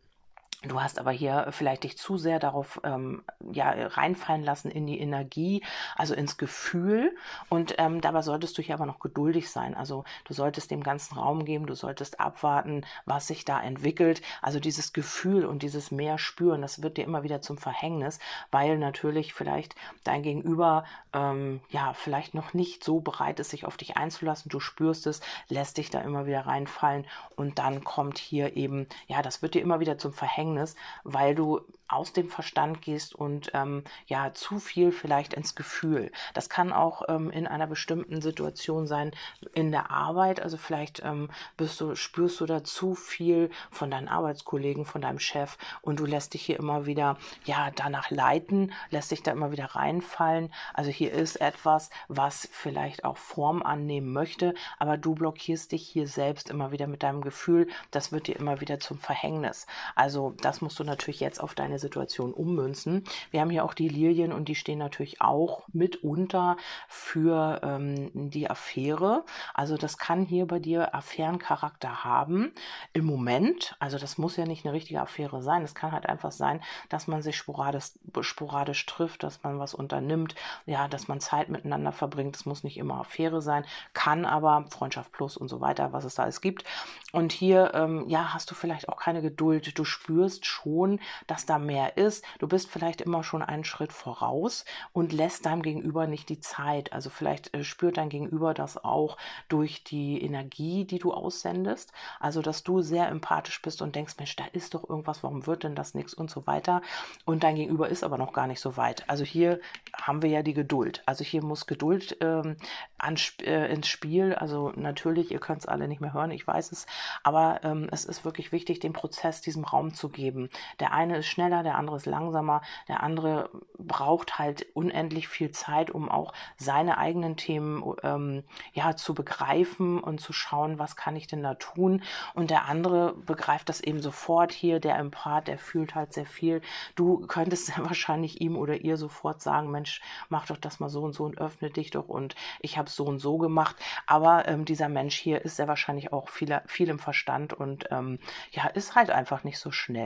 Du 0.62 0.80
hast 0.80 0.98
aber 0.98 1.10
hier 1.10 1.48
vielleicht 1.50 1.84
dich 1.84 1.98
zu 1.98 2.16
sehr 2.16 2.38
darauf 2.38 2.80
ähm, 2.82 3.22
ja, 3.52 3.70
reinfallen 3.70 4.42
lassen 4.42 4.70
in 4.70 4.86
die 4.86 4.98
Energie, 4.98 5.62
also 5.96 6.14
ins 6.14 6.38
Gefühl. 6.38 7.14
Und 7.50 7.74
ähm, 7.78 8.00
dabei 8.00 8.22
solltest 8.22 8.56
du 8.56 8.62
hier 8.62 8.74
aber 8.74 8.86
noch 8.86 8.98
geduldig 8.98 9.50
sein. 9.50 9.74
Also 9.74 10.04
du 10.24 10.32
solltest 10.32 10.70
dem 10.70 10.82
ganzen 10.82 11.18
Raum 11.18 11.44
geben, 11.44 11.66
du 11.66 11.74
solltest 11.74 12.20
abwarten, 12.20 12.86
was 13.04 13.26
sich 13.26 13.44
da 13.44 13.62
entwickelt. 13.62 14.22
Also 14.40 14.58
dieses 14.58 14.94
Gefühl 14.94 15.44
und 15.44 15.62
dieses 15.62 15.90
mehr 15.90 16.16
spüren, 16.16 16.62
das 16.62 16.82
wird 16.82 16.96
dir 16.96 17.04
immer 17.04 17.22
wieder 17.22 17.42
zum 17.42 17.58
Verhängnis, 17.58 18.18
weil 18.50 18.78
natürlich 18.78 19.34
vielleicht 19.34 19.74
dein 20.04 20.22
Gegenüber 20.22 20.84
ähm, 21.12 21.60
ja 21.68 21.92
vielleicht 21.92 22.34
noch 22.34 22.54
nicht 22.54 22.82
so 22.82 23.00
bereit 23.00 23.40
ist, 23.40 23.50
sich 23.50 23.66
auf 23.66 23.76
dich 23.76 23.98
einzulassen. 23.98 24.48
Du 24.48 24.58
spürst 24.58 25.06
es, 25.06 25.20
lässt 25.48 25.76
dich 25.76 25.90
da 25.90 26.00
immer 26.00 26.26
wieder 26.26 26.46
reinfallen 26.46 27.06
und 27.36 27.58
dann 27.58 27.84
kommt 27.84 28.18
hier 28.18 28.56
eben, 28.56 28.88
ja, 29.06 29.20
das 29.20 29.42
wird 29.42 29.54
dir 29.54 29.62
immer 29.62 29.80
wieder 29.80 29.98
zum 29.98 30.14
Verhängnis 30.14 30.55
Gefängnis, 30.56 30.74
weil 31.04 31.34
du 31.34 31.60
aus 31.88 32.12
dem 32.12 32.28
Verstand 32.28 32.82
gehst 32.82 33.14
und 33.14 33.50
ähm, 33.54 33.84
ja 34.06 34.32
zu 34.34 34.58
viel 34.58 34.90
vielleicht 34.90 35.34
ins 35.34 35.54
Gefühl. 35.54 36.10
Das 36.34 36.48
kann 36.48 36.72
auch 36.72 37.02
ähm, 37.08 37.30
in 37.30 37.46
einer 37.46 37.66
bestimmten 37.66 38.20
Situation 38.20 38.86
sein 38.86 39.12
in 39.54 39.70
der 39.70 39.90
Arbeit. 39.90 40.40
Also 40.40 40.56
vielleicht 40.56 41.02
ähm, 41.04 41.30
bist 41.56 41.80
du 41.80 41.94
spürst 41.94 42.40
du 42.40 42.46
da 42.46 42.64
zu 42.64 42.94
viel 42.94 43.50
von 43.70 43.90
deinen 43.90 44.08
Arbeitskollegen, 44.08 44.84
von 44.84 45.00
deinem 45.00 45.20
Chef 45.20 45.58
und 45.80 46.00
du 46.00 46.06
lässt 46.06 46.34
dich 46.34 46.42
hier 46.42 46.58
immer 46.58 46.86
wieder 46.86 47.18
ja 47.44 47.70
danach 47.74 48.10
leiten, 48.10 48.72
lässt 48.90 49.12
dich 49.12 49.22
da 49.22 49.30
immer 49.30 49.52
wieder 49.52 49.66
reinfallen. 49.66 50.52
Also 50.74 50.90
hier 50.90 51.12
ist 51.12 51.40
etwas, 51.40 51.90
was 52.08 52.48
vielleicht 52.50 53.04
auch 53.04 53.16
Form 53.16 53.62
annehmen 53.62 54.12
möchte, 54.12 54.54
aber 54.78 54.96
du 54.96 55.14
blockierst 55.14 55.70
dich 55.70 55.86
hier 55.86 56.08
selbst 56.08 56.50
immer 56.50 56.72
wieder 56.72 56.88
mit 56.88 57.04
deinem 57.04 57.20
Gefühl. 57.20 57.68
Das 57.92 58.10
wird 58.10 58.26
dir 58.26 58.36
immer 58.36 58.60
wieder 58.60 58.80
zum 58.80 58.98
Verhängnis. 58.98 59.66
Also 59.94 60.35
das 60.40 60.60
musst 60.60 60.78
du 60.78 60.84
natürlich 60.84 61.20
jetzt 61.20 61.40
auf 61.40 61.54
deine 61.54 61.78
Situation 61.78 62.32
ummünzen. 62.32 63.04
Wir 63.30 63.40
haben 63.40 63.50
hier 63.50 63.64
auch 63.64 63.74
die 63.74 63.88
Lilien 63.88 64.32
und 64.32 64.48
die 64.48 64.54
stehen 64.54 64.78
natürlich 64.78 65.20
auch 65.20 65.62
mitunter 65.72 66.56
für 66.88 67.60
ähm, 67.62 68.10
die 68.30 68.50
Affäre. 68.50 69.24
Also 69.54 69.76
das 69.76 69.98
kann 69.98 70.24
hier 70.24 70.46
bei 70.46 70.58
dir 70.58 70.94
Affärencharakter 70.94 72.04
haben 72.04 72.52
im 72.92 73.04
Moment. 73.04 73.76
Also 73.78 73.98
das 73.98 74.18
muss 74.18 74.36
ja 74.36 74.46
nicht 74.46 74.64
eine 74.64 74.74
richtige 74.74 75.00
Affäre 75.00 75.42
sein. 75.42 75.62
Es 75.62 75.74
kann 75.74 75.92
halt 75.92 76.06
einfach 76.06 76.32
sein, 76.32 76.62
dass 76.88 77.06
man 77.06 77.22
sich 77.22 77.36
sporadisch, 77.36 77.92
sporadisch 78.20 78.84
trifft, 78.86 79.22
dass 79.22 79.42
man 79.42 79.58
was 79.58 79.74
unternimmt, 79.74 80.34
ja, 80.66 80.88
dass 80.88 81.08
man 81.08 81.20
Zeit 81.20 81.48
miteinander 81.48 81.92
verbringt. 81.92 82.36
Das 82.36 82.46
muss 82.46 82.64
nicht 82.64 82.76
immer 82.78 83.00
Affäre 83.00 83.42
sein, 83.42 83.64
kann 83.92 84.24
aber 84.24 84.66
Freundschaft 84.70 85.12
plus 85.12 85.36
und 85.36 85.48
so 85.48 85.60
weiter, 85.60 85.92
was 85.92 86.04
es 86.04 86.14
da 86.14 86.24
alles 86.24 86.40
gibt. 86.40 86.64
Und 87.12 87.32
hier, 87.32 87.72
ähm, 87.74 88.04
ja, 88.08 88.34
hast 88.34 88.50
du 88.50 88.54
vielleicht 88.54 88.88
auch 88.88 88.96
keine 88.96 89.22
Geduld. 89.22 89.78
Du 89.78 89.84
spürst 89.84 90.25
schon, 90.34 90.98
dass 91.26 91.46
da 91.46 91.58
mehr 91.58 91.96
ist. 91.96 92.24
Du 92.38 92.48
bist 92.48 92.68
vielleicht 92.68 93.00
immer 93.00 93.22
schon 93.22 93.42
einen 93.42 93.64
Schritt 93.64 93.92
voraus 93.92 94.64
und 94.92 95.12
lässt 95.12 95.46
deinem 95.46 95.62
Gegenüber 95.62 96.06
nicht 96.06 96.28
die 96.28 96.40
Zeit. 96.40 96.92
Also 96.92 97.10
vielleicht 97.10 97.54
äh, 97.54 97.62
spürt 97.62 97.96
dein 97.96 98.08
Gegenüber 98.08 98.54
das 98.54 98.82
auch 98.82 99.16
durch 99.48 99.84
die 99.84 100.20
Energie, 100.22 100.84
die 100.84 100.98
du 100.98 101.12
aussendest. 101.12 101.92
Also, 102.20 102.42
dass 102.42 102.62
du 102.62 102.82
sehr 102.82 103.08
empathisch 103.08 103.62
bist 103.62 103.82
und 103.82 103.94
denkst, 103.94 104.14
Mensch, 104.18 104.36
da 104.36 104.44
ist 104.52 104.74
doch 104.74 104.88
irgendwas, 104.88 105.22
warum 105.22 105.46
wird 105.46 105.62
denn 105.62 105.74
das 105.74 105.94
nichts 105.94 106.14
und 106.14 106.30
so 106.30 106.46
weiter. 106.46 106.82
Und 107.24 107.44
dein 107.44 107.56
Gegenüber 107.56 107.88
ist 107.88 108.04
aber 108.04 108.18
noch 108.18 108.32
gar 108.32 108.46
nicht 108.46 108.60
so 108.60 108.76
weit. 108.76 109.08
Also 109.08 109.24
hier 109.24 109.60
haben 109.94 110.22
wir 110.22 110.30
ja 110.30 110.42
die 110.42 110.54
Geduld. 110.54 111.02
Also 111.06 111.24
hier 111.24 111.44
muss 111.44 111.66
Geduld 111.66 112.16
ähm, 112.20 112.56
an, 112.98 113.16
äh, 113.42 113.72
ins 113.72 113.88
Spiel. 113.88 114.34
Also 114.34 114.72
natürlich, 114.76 115.30
ihr 115.30 115.38
könnt 115.38 115.60
es 115.60 115.66
alle 115.66 115.88
nicht 115.88 116.00
mehr 116.00 116.12
hören, 116.12 116.30
ich 116.30 116.46
weiß 116.46 116.72
es. 116.72 116.86
Aber 117.22 117.60
ähm, 117.62 117.88
es 117.90 118.04
ist 118.04 118.24
wirklich 118.24 118.52
wichtig, 118.52 118.80
den 118.80 118.92
Prozess 118.92 119.40
diesem 119.40 119.64
Raum 119.64 119.94
zu 119.94 120.08
geben. 120.16 120.50
Der 120.80 120.92
eine 120.92 121.18
ist 121.18 121.26
schneller, 121.26 121.62
der 121.62 121.76
andere 121.76 121.96
ist 121.96 122.06
langsamer, 122.06 122.62
der 122.88 123.04
andere 123.04 123.50
braucht 123.78 124.38
halt 124.38 124.66
unendlich 124.74 125.28
viel 125.28 125.52
Zeit, 125.52 125.90
um 125.92 126.08
auch 126.08 126.32
seine 126.56 126.98
eigenen 126.98 127.36
Themen 127.36 127.84
ähm, 128.02 128.42
ja 128.72 128.96
zu 128.96 129.14
begreifen 129.14 130.00
und 130.00 130.20
zu 130.20 130.32
schauen, 130.32 130.80
was 130.80 130.96
kann 130.96 131.14
ich 131.14 131.28
denn 131.28 131.42
da 131.42 131.54
tun. 131.54 132.02
Und 132.34 132.50
der 132.50 132.64
andere 132.66 133.14
begreift 133.14 133.68
das 133.68 133.80
eben 133.80 134.00
sofort 134.00 134.52
hier, 134.52 134.80
der 134.80 134.96
Empath, 134.96 135.46
der 135.46 135.58
fühlt 135.58 135.94
halt 135.94 136.12
sehr 136.12 136.26
viel. 136.26 136.62
Du 136.96 137.26
könntest 137.26 137.78
wahrscheinlich 137.78 138.40
ihm 138.40 138.56
oder 138.56 138.80
ihr 138.80 138.96
sofort 138.96 139.40
sagen, 139.42 139.70
Mensch, 139.70 140.00
mach 140.28 140.46
doch 140.46 140.56
das 140.56 140.80
mal 140.80 140.88
so 140.88 141.02
und 141.02 141.12
so 141.12 141.24
und 141.24 141.38
öffne 141.38 141.70
dich 141.70 141.90
doch 141.90 142.08
und 142.08 142.34
ich 142.60 142.78
habe 142.78 142.88
so 142.90 143.04
und 143.04 143.18
so 143.18 143.38
gemacht. 143.38 143.76
Aber 144.06 144.48
ähm, 144.48 144.64
dieser 144.64 144.88
Mensch 144.88 145.16
hier 145.16 145.44
ist 145.44 145.56
sehr 145.56 145.68
wahrscheinlich 145.68 146.12
auch 146.12 146.28
viel, 146.30 146.60
viel 146.66 146.88
im 146.88 146.98
Verstand 146.98 147.52
und 147.52 147.88
ähm, 147.90 148.18
ja, 148.52 148.66
ist 148.66 148.94
halt 148.94 149.10
einfach 149.10 149.44
nicht 149.44 149.58
so 149.58 149.70
schnell. 149.70 150.05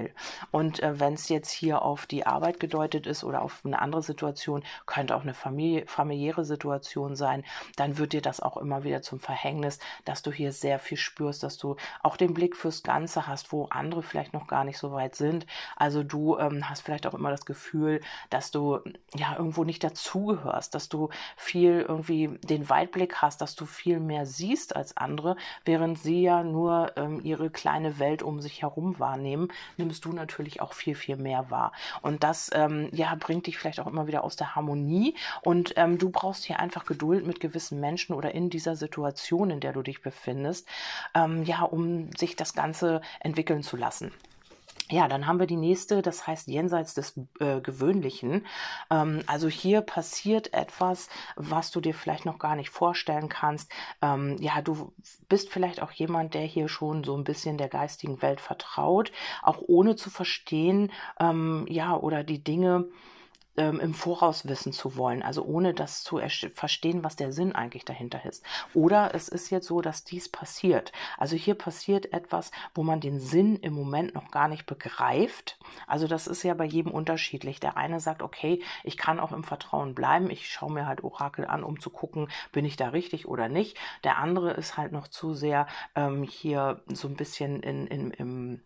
Und 0.51 0.83
äh, 0.83 0.99
wenn 0.99 1.15
es 1.15 1.29
jetzt 1.29 1.51
hier 1.51 1.83
auf 1.83 2.07
die 2.07 2.27
Arbeit 2.27 2.61
gedeutet 2.61 3.07
ist 3.07 3.25
oder 3.25 3.43
auf 3.43 3.61
eine 3.65 3.81
andere 3.81 4.03
Situation, 4.03 4.63
könnte 4.87 5.17
auch 5.17 5.23
eine 5.23 5.35
Familie, 5.35 5.87
familiäre 5.87 6.45
Situation 6.45 7.17
sein, 7.17 7.45
dann 7.77 7.99
wird 7.99 8.13
dir 8.13 8.23
das 8.23 8.41
auch 8.41 8.57
immer 8.57 8.85
wieder 8.85 9.03
zum 9.03 9.21
Verhängnis, 9.21 9.79
dass 10.05 10.23
du 10.23 10.33
hier 10.33 10.53
sehr 10.53 10.79
viel 10.79 10.99
spürst, 10.99 11.43
dass 11.43 11.59
du 11.59 11.77
auch 12.03 12.17
den 12.17 12.35
Blick 12.35 12.57
fürs 12.57 12.83
Ganze 12.83 13.27
hast, 13.27 13.53
wo 13.53 13.67
andere 13.67 14.03
vielleicht 14.03 14.33
noch 14.33 14.47
gar 14.47 14.65
nicht 14.65 14.79
so 14.79 14.93
weit 14.93 15.15
sind. 15.15 15.47
Also 15.77 16.03
du 16.03 16.39
ähm, 16.39 16.69
hast 16.69 16.83
vielleicht 16.83 17.07
auch 17.07 17.15
immer 17.15 17.31
das 17.31 17.45
Gefühl, 17.45 18.01
dass 18.31 18.51
du 18.51 18.81
ja 19.15 19.37
irgendwo 19.37 19.65
nicht 19.65 19.83
dazugehörst, 19.85 20.75
dass 20.75 20.89
du 20.89 21.09
viel 21.37 21.85
irgendwie 21.87 22.39
den 22.43 22.69
Weitblick 22.69 23.17
hast, 23.17 23.41
dass 23.41 23.55
du 23.55 23.67
viel 23.67 24.01
mehr 24.01 24.27
siehst 24.27 24.77
als 24.77 24.97
andere, 24.97 25.37
während 25.65 25.99
sie 25.99 26.23
ja 26.23 26.43
nur 26.43 26.93
ähm, 26.97 27.21
ihre 27.23 27.51
kleine 27.51 27.99
Welt 27.99 28.23
um 28.23 28.41
sich 28.41 28.63
herum 28.63 28.99
wahrnehmen, 28.99 29.49
nimmst 29.91 30.05
du 30.05 30.13
natürlich 30.13 30.61
auch 30.61 30.73
viel, 30.73 30.95
viel 30.95 31.17
mehr 31.17 31.51
wahr. 31.51 31.73
Und 32.01 32.23
das 32.23 32.49
ähm, 32.55 32.89
ja, 32.93 33.13
bringt 33.17 33.49
dich 33.49 33.59
vielleicht 33.59 33.81
auch 33.81 33.89
immer 33.89 34.07
wieder 34.07 34.23
aus 34.23 34.37
der 34.37 34.55
Harmonie. 34.55 35.17
Und 35.43 35.75
ähm, 35.77 35.99
du 35.99 36.11
brauchst 36.11 36.45
hier 36.45 36.61
einfach 36.61 36.87
Geduld 36.87 37.27
mit 37.27 37.41
gewissen 37.41 37.81
Menschen 37.81 38.15
oder 38.15 38.33
in 38.33 38.51
dieser 38.51 38.77
Situation, 38.77 39.51
in 39.51 39.59
der 39.59 39.73
du 39.73 39.83
dich 39.83 40.01
befindest, 40.01 40.69
ähm, 41.15 41.43
ja, 41.43 41.63
um 41.63 42.13
sich 42.17 42.37
das 42.37 42.55
Ganze 42.55 43.01
entwickeln 43.19 43.65
zu 43.65 43.77
lassen. 43.77 44.13
Ja, 44.89 45.07
dann 45.07 45.27
haben 45.27 45.39
wir 45.39 45.47
die 45.47 45.57
nächste, 45.57 46.03
das 46.03 46.27
heißt 46.27 46.49
jenseits 46.49 46.95
des 46.95 47.17
äh, 47.39 47.61
Gewöhnlichen. 47.61 48.47
Ähm, 48.91 49.23
also 49.27 49.49
hier 49.49 49.83
passiert 49.83 50.53
etwas, 50.53 51.09
was 51.37 51.71
du 51.71 51.81
dir 51.81 51.95
vielleicht 51.95 52.25
noch 52.27 52.39
gar 52.39 52.57
nicht 52.57 52.71
vorstellen 52.71 53.29
kannst. 53.29 53.71
Ähm, 54.03 54.37
ja, 54.41 54.63
du 54.63 54.93
bist 55.29 55.51
vielleicht 55.51 55.81
auch 55.81 55.93
jemand, 55.93 56.35
der 56.35 56.43
hier 56.43 56.69
schon 56.69 57.05
so 57.05 57.17
ein 57.17 57.25
bisschen 57.25 57.57
der 57.57 57.69
geistigen 57.69 58.21
Welt 58.21 58.41
vertraut, 58.41 59.13
auch 59.43 59.59
ohne 59.67 59.95
zu 59.95 60.11
verstehen, 60.11 60.91
ähm, 61.21 61.67
ja, 61.69 61.97
oder 61.97 62.25
die 62.25 62.43
Dinge 62.43 62.89
ähm, 63.57 63.81
im 63.81 63.95
Voraus 63.95 64.47
wissen 64.49 64.73
zu 64.73 64.97
wollen, 64.97 65.23
also 65.23 65.45
ohne 65.45 65.75
das 65.75 66.03
zu 66.03 66.21
verstehen, 66.55 67.05
was 67.05 67.17
der 67.17 67.33
Sinn 67.33 67.55
eigentlich 67.55 67.85
dahinter 67.85 68.25
ist. 68.25 68.45
Oder 68.75 69.15
es 69.15 69.29
ist 69.29 69.51
jetzt 69.51 69.67
so, 69.67 69.81
dass 69.81 70.05
dies 70.05 70.29
passiert. 70.29 70.93
Also 71.19 71.37
hier 71.37 71.55
passiert 71.55 72.13
etwas, 72.13 72.51
wo 72.75 72.83
man 72.83 73.01
den 73.01 73.21
Sinn 73.21 73.57
im 73.57 73.75
Moment 73.75 74.15
noch 74.15 74.31
gar 74.31 74.49
nicht 74.49 74.67
begreift. 74.67 75.59
Also 75.87 76.07
das 76.07 76.27
ist 76.27 76.43
ja 76.43 76.55
bei 76.55 76.65
jedem 76.65 76.93
unterschiedlich. 76.93 77.61
Der 77.61 77.77
eine 77.77 78.01
sagt, 78.01 78.23
okay, 78.23 78.63
ich 78.85 78.97
kann 78.97 79.21
auch 79.21 79.33
im 79.33 79.45
Vertrauen 79.45 79.95
bleiben. 79.95 80.31
Ich 80.31 80.49
schaue 80.49 80.73
mir 80.73 80.87
halt 80.87 81.03
Orakel 81.03 81.47
an, 81.47 81.65
um 81.65 81.81
zu 81.81 81.91
gucken, 81.91 82.29
bin 82.53 82.65
ich 82.65 82.77
da 82.77 82.89
richtig 82.89 83.27
oder 83.29 83.49
nicht. 83.49 83.77
Der 84.05 84.19
andere 84.19 84.53
ist 84.53 84.77
halt 84.77 84.93
noch 84.93 85.09
zu 85.09 85.35
sehr 85.35 85.67
ähm, 85.95 86.23
hier 86.23 86.83
so 86.89 87.09
ein 87.09 87.17
bisschen 87.17 87.63
in, 87.63 87.87
in, 87.87 88.11
im 88.13 88.61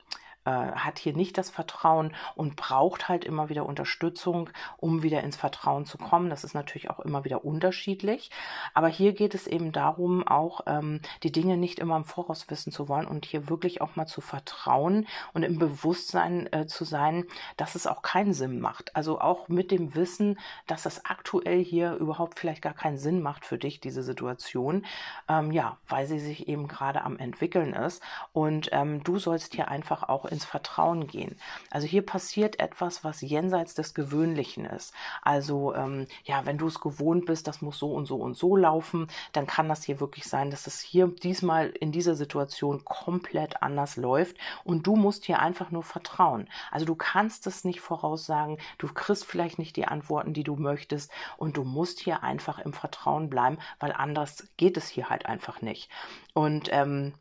äh, 0.45 0.51
hat 0.51 0.99
hier 0.99 1.15
nicht 1.15 1.39
das 1.39 1.51
Vertrauen 1.51 2.15
und 2.35 2.57
braucht 2.57 3.09
halt 3.09 3.25
immer 3.25 3.49
wieder 3.49 3.67
Unterstützung, 3.67 4.51
um 4.77 5.03
wieder 5.03 5.23
ins 5.23 5.37
Vertrauen 5.37 5.87
zu 5.87 5.99
kommen. 5.99 6.31
Das 6.31 6.45
ist 6.45 6.55
natürlich 6.55 6.91
auch 6.91 7.01
immer 7.01 7.25
wieder 7.25 7.45
unterschiedlich. 7.45 8.31
Aber 8.75 8.89
hier 8.89 9.13
geht 9.13 9.35
es 9.35 9.47
eben 9.47 9.73
darum, 9.73 10.27
auch 10.27 10.63
ähm, 10.67 11.01
die 11.23 11.33
Dinge 11.33 11.57
nicht 11.57 11.79
immer 11.79 11.97
im 11.97 12.05
Voraus 12.05 12.51
wissen 12.51 12.73
zu 12.73 12.89
wollen 12.89 13.07
und 13.07 13.25
hier 13.25 13.49
wirklich 13.49 13.81
auch 13.81 13.97
mal 13.97 14.07
zu 14.07 14.21
vertrauen 14.21 15.07
und 15.33 15.43
im 15.43 15.59
Bewusstsein 15.59 16.53
äh, 16.53 16.67
zu 16.67 16.85
sein, 16.85 17.25
dass 17.57 17.75
es 17.75 17.87
auch 17.87 18.03
keinen 18.03 18.35
Sinn 18.35 18.61
macht. 18.61 18.95
Also 18.97 19.21
auch 19.21 19.49
mit 19.49 19.71
dem 19.71 19.95
Wissen, 19.95 20.39
dass 20.67 20.87
es 20.87 21.05
aktuell 21.05 21.63
hier 21.65 21.95
überhaupt 21.95 22.39
vielleicht 22.39 22.63
gar 22.63 22.75
keinen 22.75 22.99
Sinn 22.99 23.23
macht 23.23 23.45
für 23.45 23.59
dich, 23.59 23.81
diese 23.81 24.03
Situation. 24.03 24.85
Ähm, 25.29 25.53
ja, 25.53 25.79
weil 25.89 26.07
sie 26.07 26.19
sich 26.19 26.49
eben 26.49 26.69
gerade 26.69 27.03
am 27.03 27.19
entwickeln 27.19 27.73
ist. 27.73 28.03
Und 28.33 28.69
ähm, 28.73 29.03
du 29.05 29.19
sollst 29.19 29.55
hier 29.55 29.69
einfach 29.69 30.03
auch 30.09 30.25
ins 30.35 30.45
Vertrauen 30.45 31.07
gehen. 31.07 31.39
Also 31.71 31.87
hier 31.87 32.05
passiert 32.05 32.61
etwas, 32.61 33.05
was 33.05 33.23
jenseits 33.23 33.75
des 33.75 33.95
Gewöhnlichen 33.95 34.67
ist. 34.67 34.93
Also 35.23 35.75
ähm, 35.75 36.07
ja, 36.25 36.45
wenn 36.45 36.59
du 36.59 36.67
es 36.67 36.81
gewohnt 36.81 37.25
bist, 37.25 37.47
das 37.47 37.63
muss 37.63 37.79
so 37.79 37.93
und 37.95 38.07
so 38.07 38.17
und 38.17 38.37
so 38.37 38.57
laufen, 38.57 39.09
dann 39.33 39.47
kann 39.47 39.69
das 39.69 39.85
hier 39.85 40.01
wirklich 40.01 40.27
sein, 40.27 40.51
dass 40.51 40.67
es 40.67 40.81
hier 40.81 41.07
diesmal 41.07 41.71
in 41.71 41.93
dieser 41.93 42.17
Situation 42.17 42.85
komplett 42.85 43.63
anders 43.63 43.97
läuft 43.97 44.37
und 44.65 44.87
du 44.87 44.97
musst 44.97 45.25
hier 45.25 45.39
einfach 45.39 45.71
nur 45.71 45.85
vertrauen. 45.85 46.49
Also 46.71 46.85
du 46.85 46.97
kannst 46.97 47.47
es 47.47 47.65
nicht 47.65 47.81
voraussagen, 47.81 48.59
du 48.79 48.89
kriegst 48.89 49.25
vielleicht 49.25 49.59
nicht 49.59 49.77
die 49.77 49.87
Antworten, 49.87 50.35
die 50.35 50.45
du 50.45 50.57
möchtest 50.57 51.11
und 51.37 51.57
du 51.57 51.65
musst 51.65 52.01
hier 52.01 52.23
einfach 52.23 52.59
im 52.59 52.73
Vertrauen 52.73 53.31
bleiben, 53.31 53.59
weil 53.79 53.93
anders 53.93 54.49
geht 54.57 54.77
es 54.77 54.89
hier 54.89 55.09
halt 55.09 55.27
einfach 55.27 55.63
nicht. 55.63 55.89
Und 56.35 56.69
ähm, 56.73 57.15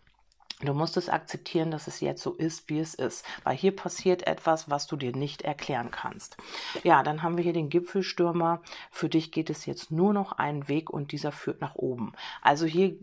Du 0.64 0.74
musst 0.74 0.98
es 0.98 1.10
akzeptieren, 1.10 1.72
dass 1.72 1.88
es 1.88 2.00
jetzt 2.00 2.22
so 2.22 2.34
ist, 2.34 2.70
wie 2.70 2.80
es 2.80 2.94
ist, 2.94 3.26
weil 3.44 3.56
hier 3.56 3.76
passiert 3.76 4.28
etwas, 4.28 4.70
was 4.70 4.88
du 4.88 4.96
dir 4.96 5.16
nicht 5.16 5.42
erklären 5.42 5.92
kannst. 5.92 6.38
Ja, 6.84 7.04
dann 7.04 7.22
haben 7.22 7.38
wir 7.38 7.44
hier 7.44 7.54
den 7.54 7.70
Gipfelstürmer. 7.70 8.62
Für 8.92 9.10
dich 9.10 9.32
geht 9.32 9.50
es 9.50 9.66
jetzt 9.66 9.92
nur 9.92 10.14
noch 10.14 10.34
einen 10.34 10.68
Weg 10.68 10.90
und 10.90 11.12
dieser 11.12 11.32
führt 11.32 11.62
nach 11.62 11.76
oben. 11.76 12.14
Also 12.42 12.66
hier 12.66 12.96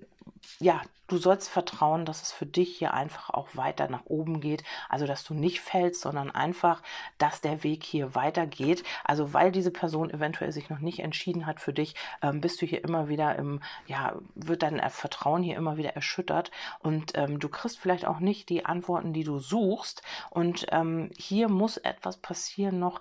ja, 0.59 0.83
du 1.11 1.19
sollst 1.19 1.49
vertrauen, 1.49 2.05
dass 2.05 2.23
es 2.23 2.33
für 2.33 2.47
dich 2.47 2.77
hier 2.79 2.95
einfach 2.95 3.31
auch 3.31 3.49
weiter 3.55 3.89
nach 3.89 4.07
oben 4.07 4.41
geht. 4.41 4.63
Also, 4.89 5.07
dass 5.07 5.25
du 5.25 5.35
nicht 5.35 5.61
fällst, 5.61 6.01
sondern 6.01 6.31
einfach, 6.31 6.83
dass 7.19 7.41
der 7.41 7.65
Weg 7.65 7.85
hier 7.85 8.15
weitergeht. 8.15 8.85
Also, 9.05 9.33
weil 9.33 9.53
diese 9.53 9.71
Person 9.71 10.11
eventuell 10.11 10.53
sich 10.53 10.71
noch 10.71 10.79
nicht 10.79 11.01
entschieden 11.01 11.47
hat 11.47 11.61
für 11.61 11.73
dich, 11.73 11.95
ähm, 12.23 12.41
bist 12.41 12.63
du 12.63 12.67
hier 12.67 12.85
immer 12.85 13.09
wieder 13.09 13.37
im, 13.37 13.61
ja, 13.87 14.15
wird 14.35 14.63
dein 14.63 14.81
Vertrauen 14.91 15.43
hier 15.43 15.57
immer 15.57 15.77
wieder 15.77 15.95
erschüttert 15.95 16.51
und 16.81 17.13
ähm, 17.15 17.39
du 17.39 17.49
kriegst 17.49 17.79
vielleicht 17.79 18.07
auch 18.07 18.21
nicht 18.21 18.49
die 18.49 18.65
Antworten, 18.65 19.13
die 19.13 19.25
du 19.25 19.39
suchst. 19.39 20.03
Und 20.31 20.67
ähm, 20.71 21.11
hier 21.17 21.49
muss 21.49 21.77
etwas 21.77 22.19
passieren 22.19 22.79
noch, 22.79 23.01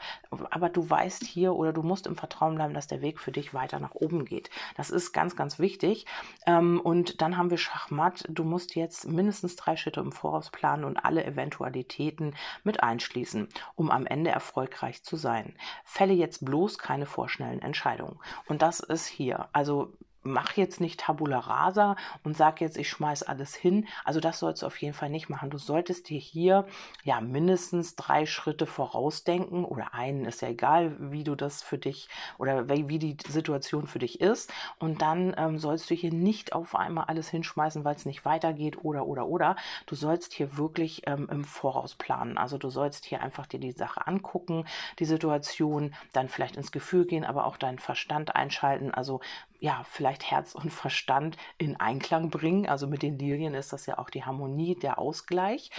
aber 0.49 0.69
du 0.69 0.89
weißt 0.89 1.23
hier 1.23 1.55
oder 1.55 1.73
du 1.73 1.83
musst 1.83 2.07
im 2.07 2.15
Vertrauen 2.15 2.55
bleiben, 2.55 2.73
dass 2.73 2.87
der 2.87 3.01
Weg 3.01 3.19
für 3.19 3.31
dich 3.31 3.53
weiter 3.53 3.79
nach 3.79 3.93
oben 3.93 4.25
geht. 4.25 4.49
Das 4.75 4.89
ist 4.89 5.11
ganz, 5.11 5.35
ganz 5.35 5.59
wichtig. 5.59 6.05
Ähm, 6.45 6.79
und 6.81 7.21
dann 7.21 7.28
haben 7.37 7.49
wir 7.49 7.57
Schachmatt. 7.57 8.25
Du 8.29 8.43
musst 8.43 8.75
jetzt 8.75 9.07
mindestens 9.07 9.55
drei 9.55 9.75
Schritte 9.75 9.99
im 9.99 10.11
Voraus 10.11 10.49
planen 10.49 10.83
und 10.83 10.97
alle 10.97 11.25
Eventualitäten 11.25 12.35
mit 12.63 12.83
einschließen, 12.83 13.47
um 13.75 13.91
am 13.91 14.05
Ende 14.05 14.31
erfolgreich 14.31 15.03
zu 15.03 15.15
sein. 15.15 15.55
Fälle 15.83 16.13
jetzt 16.13 16.45
bloß 16.45 16.77
keine 16.77 17.05
vorschnellen 17.05 17.61
Entscheidungen. 17.61 18.19
Und 18.47 18.61
das 18.61 18.79
ist 18.79 19.07
hier. 19.07 19.49
Also 19.53 19.93
mach 20.23 20.57
jetzt 20.57 20.81
nicht 20.81 20.99
Tabula 20.99 21.39
rasa 21.39 21.95
und 22.23 22.35
sag 22.35 22.61
jetzt, 22.61 22.77
ich 22.77 22.89
schmeiß 22.89 23.23
alles 23.23 23.55
hin. 23.55 23.87
Also 24.03 24.19
das 24.19 24.39
sollst 24.39 24.61
du 24.61 24.65
auf 24.65 24.77
jeden 24.77 24.93
Fall 24.93 25.09
nicht 25.09 25.29
machen. 25.29 25.49
Du 25.49 25.57
solltest 25.57 26.09
dir 26.09 26.19
hier 26.19 26.65
ja 27.03 27.21
mindestens 27.21 27.95
drei 27.95 28.25
Schritte 28.25 28.65
vorausdenken 28.65 29.65
oder 29.65 29.93
einen 29.93 30.25
ist 30.25 30.41
ja 30.41 30.49
egal, 30.49 30.95
wie 30.99 31.23
du 31.23 31.35
das 31.35 31.61
für 31.61 31.77
dich 31.77 32.09
oder 32.37 32.67
wie 32.69 32.99
die 32.99 33.17
Situation 33.27 33.87
für 33.87 33.99
dich 33.99 34.21
ist. 34.21 34.51
Und 34.79 35.01
dann 35.01 35.33
ähm, 35.37 35.57
sollst 35.57 35.89
du 35.89 35.95
hier 35.95 36.13
nicht 36.13 36.53
auf 36.53 36.75
einmal 36.75 37.05
alles 37.05 37.29
hinschmeißen, 37.29 37.83
weil 37.83 37.95
es 37.95 38.05
nicht 38.05 38.25
weitergeht 38.25 38.83
oder 38.83 39.07
oder 39.07 39.27
oder. 39.27 39.55
Du 39.85 39.95
sollst 39.95 40.33
hier 40.33 40.57
wirklich 40.57 41.03
ähm, 41.07 41.27
im 41.31 41.43
Voraus 41.43 41.95
planen. 41.95 42.37
Also 42.37 42.57
du 42.57 42.69
sollst 42.69 43.05
hier 43.05 43.21
einfach 43.21 43.45
dir 43.45 43.59
die 43.59 43.71
Sache 43.71 44.05
angucken, 44.05 44.65
die 44.99 45.05
Situation, 45.05 45.95
dann 46.13 46.29
vielleicht 46.29 46.57
ins 46.57 46.71
Gefühl 46.71 47.05
gehen, 47.05 47.23
aber 47.23 47.45
auch 47.45 47.57
deinen 47.57 47.79
Verstand 47.79 48.35
einschalten. 48.35 48.93
Also 48.93 49.21
ja, 49.59 49.83
vielleicht 49.89 50.29
Herz 50.31 50.55
und 50.55 50.71
Verstand 50.71 51.37
in 51.57 51.79
Einklang 51.79 52.29
bringen. 52.29 52.67
Also 52.67 52.87
mit 52.87 53.03
den 53.03 53.19
Lilien 53.19 53.53
ist 53.53 53.73
das 53.73 53.85
ja 53.85 53.97
auch 53.97 54.09
die 54.09 54.23
Harmonie, 54.23 54.75
der 54.75 54.99
Ausgleich. 54.99 55.71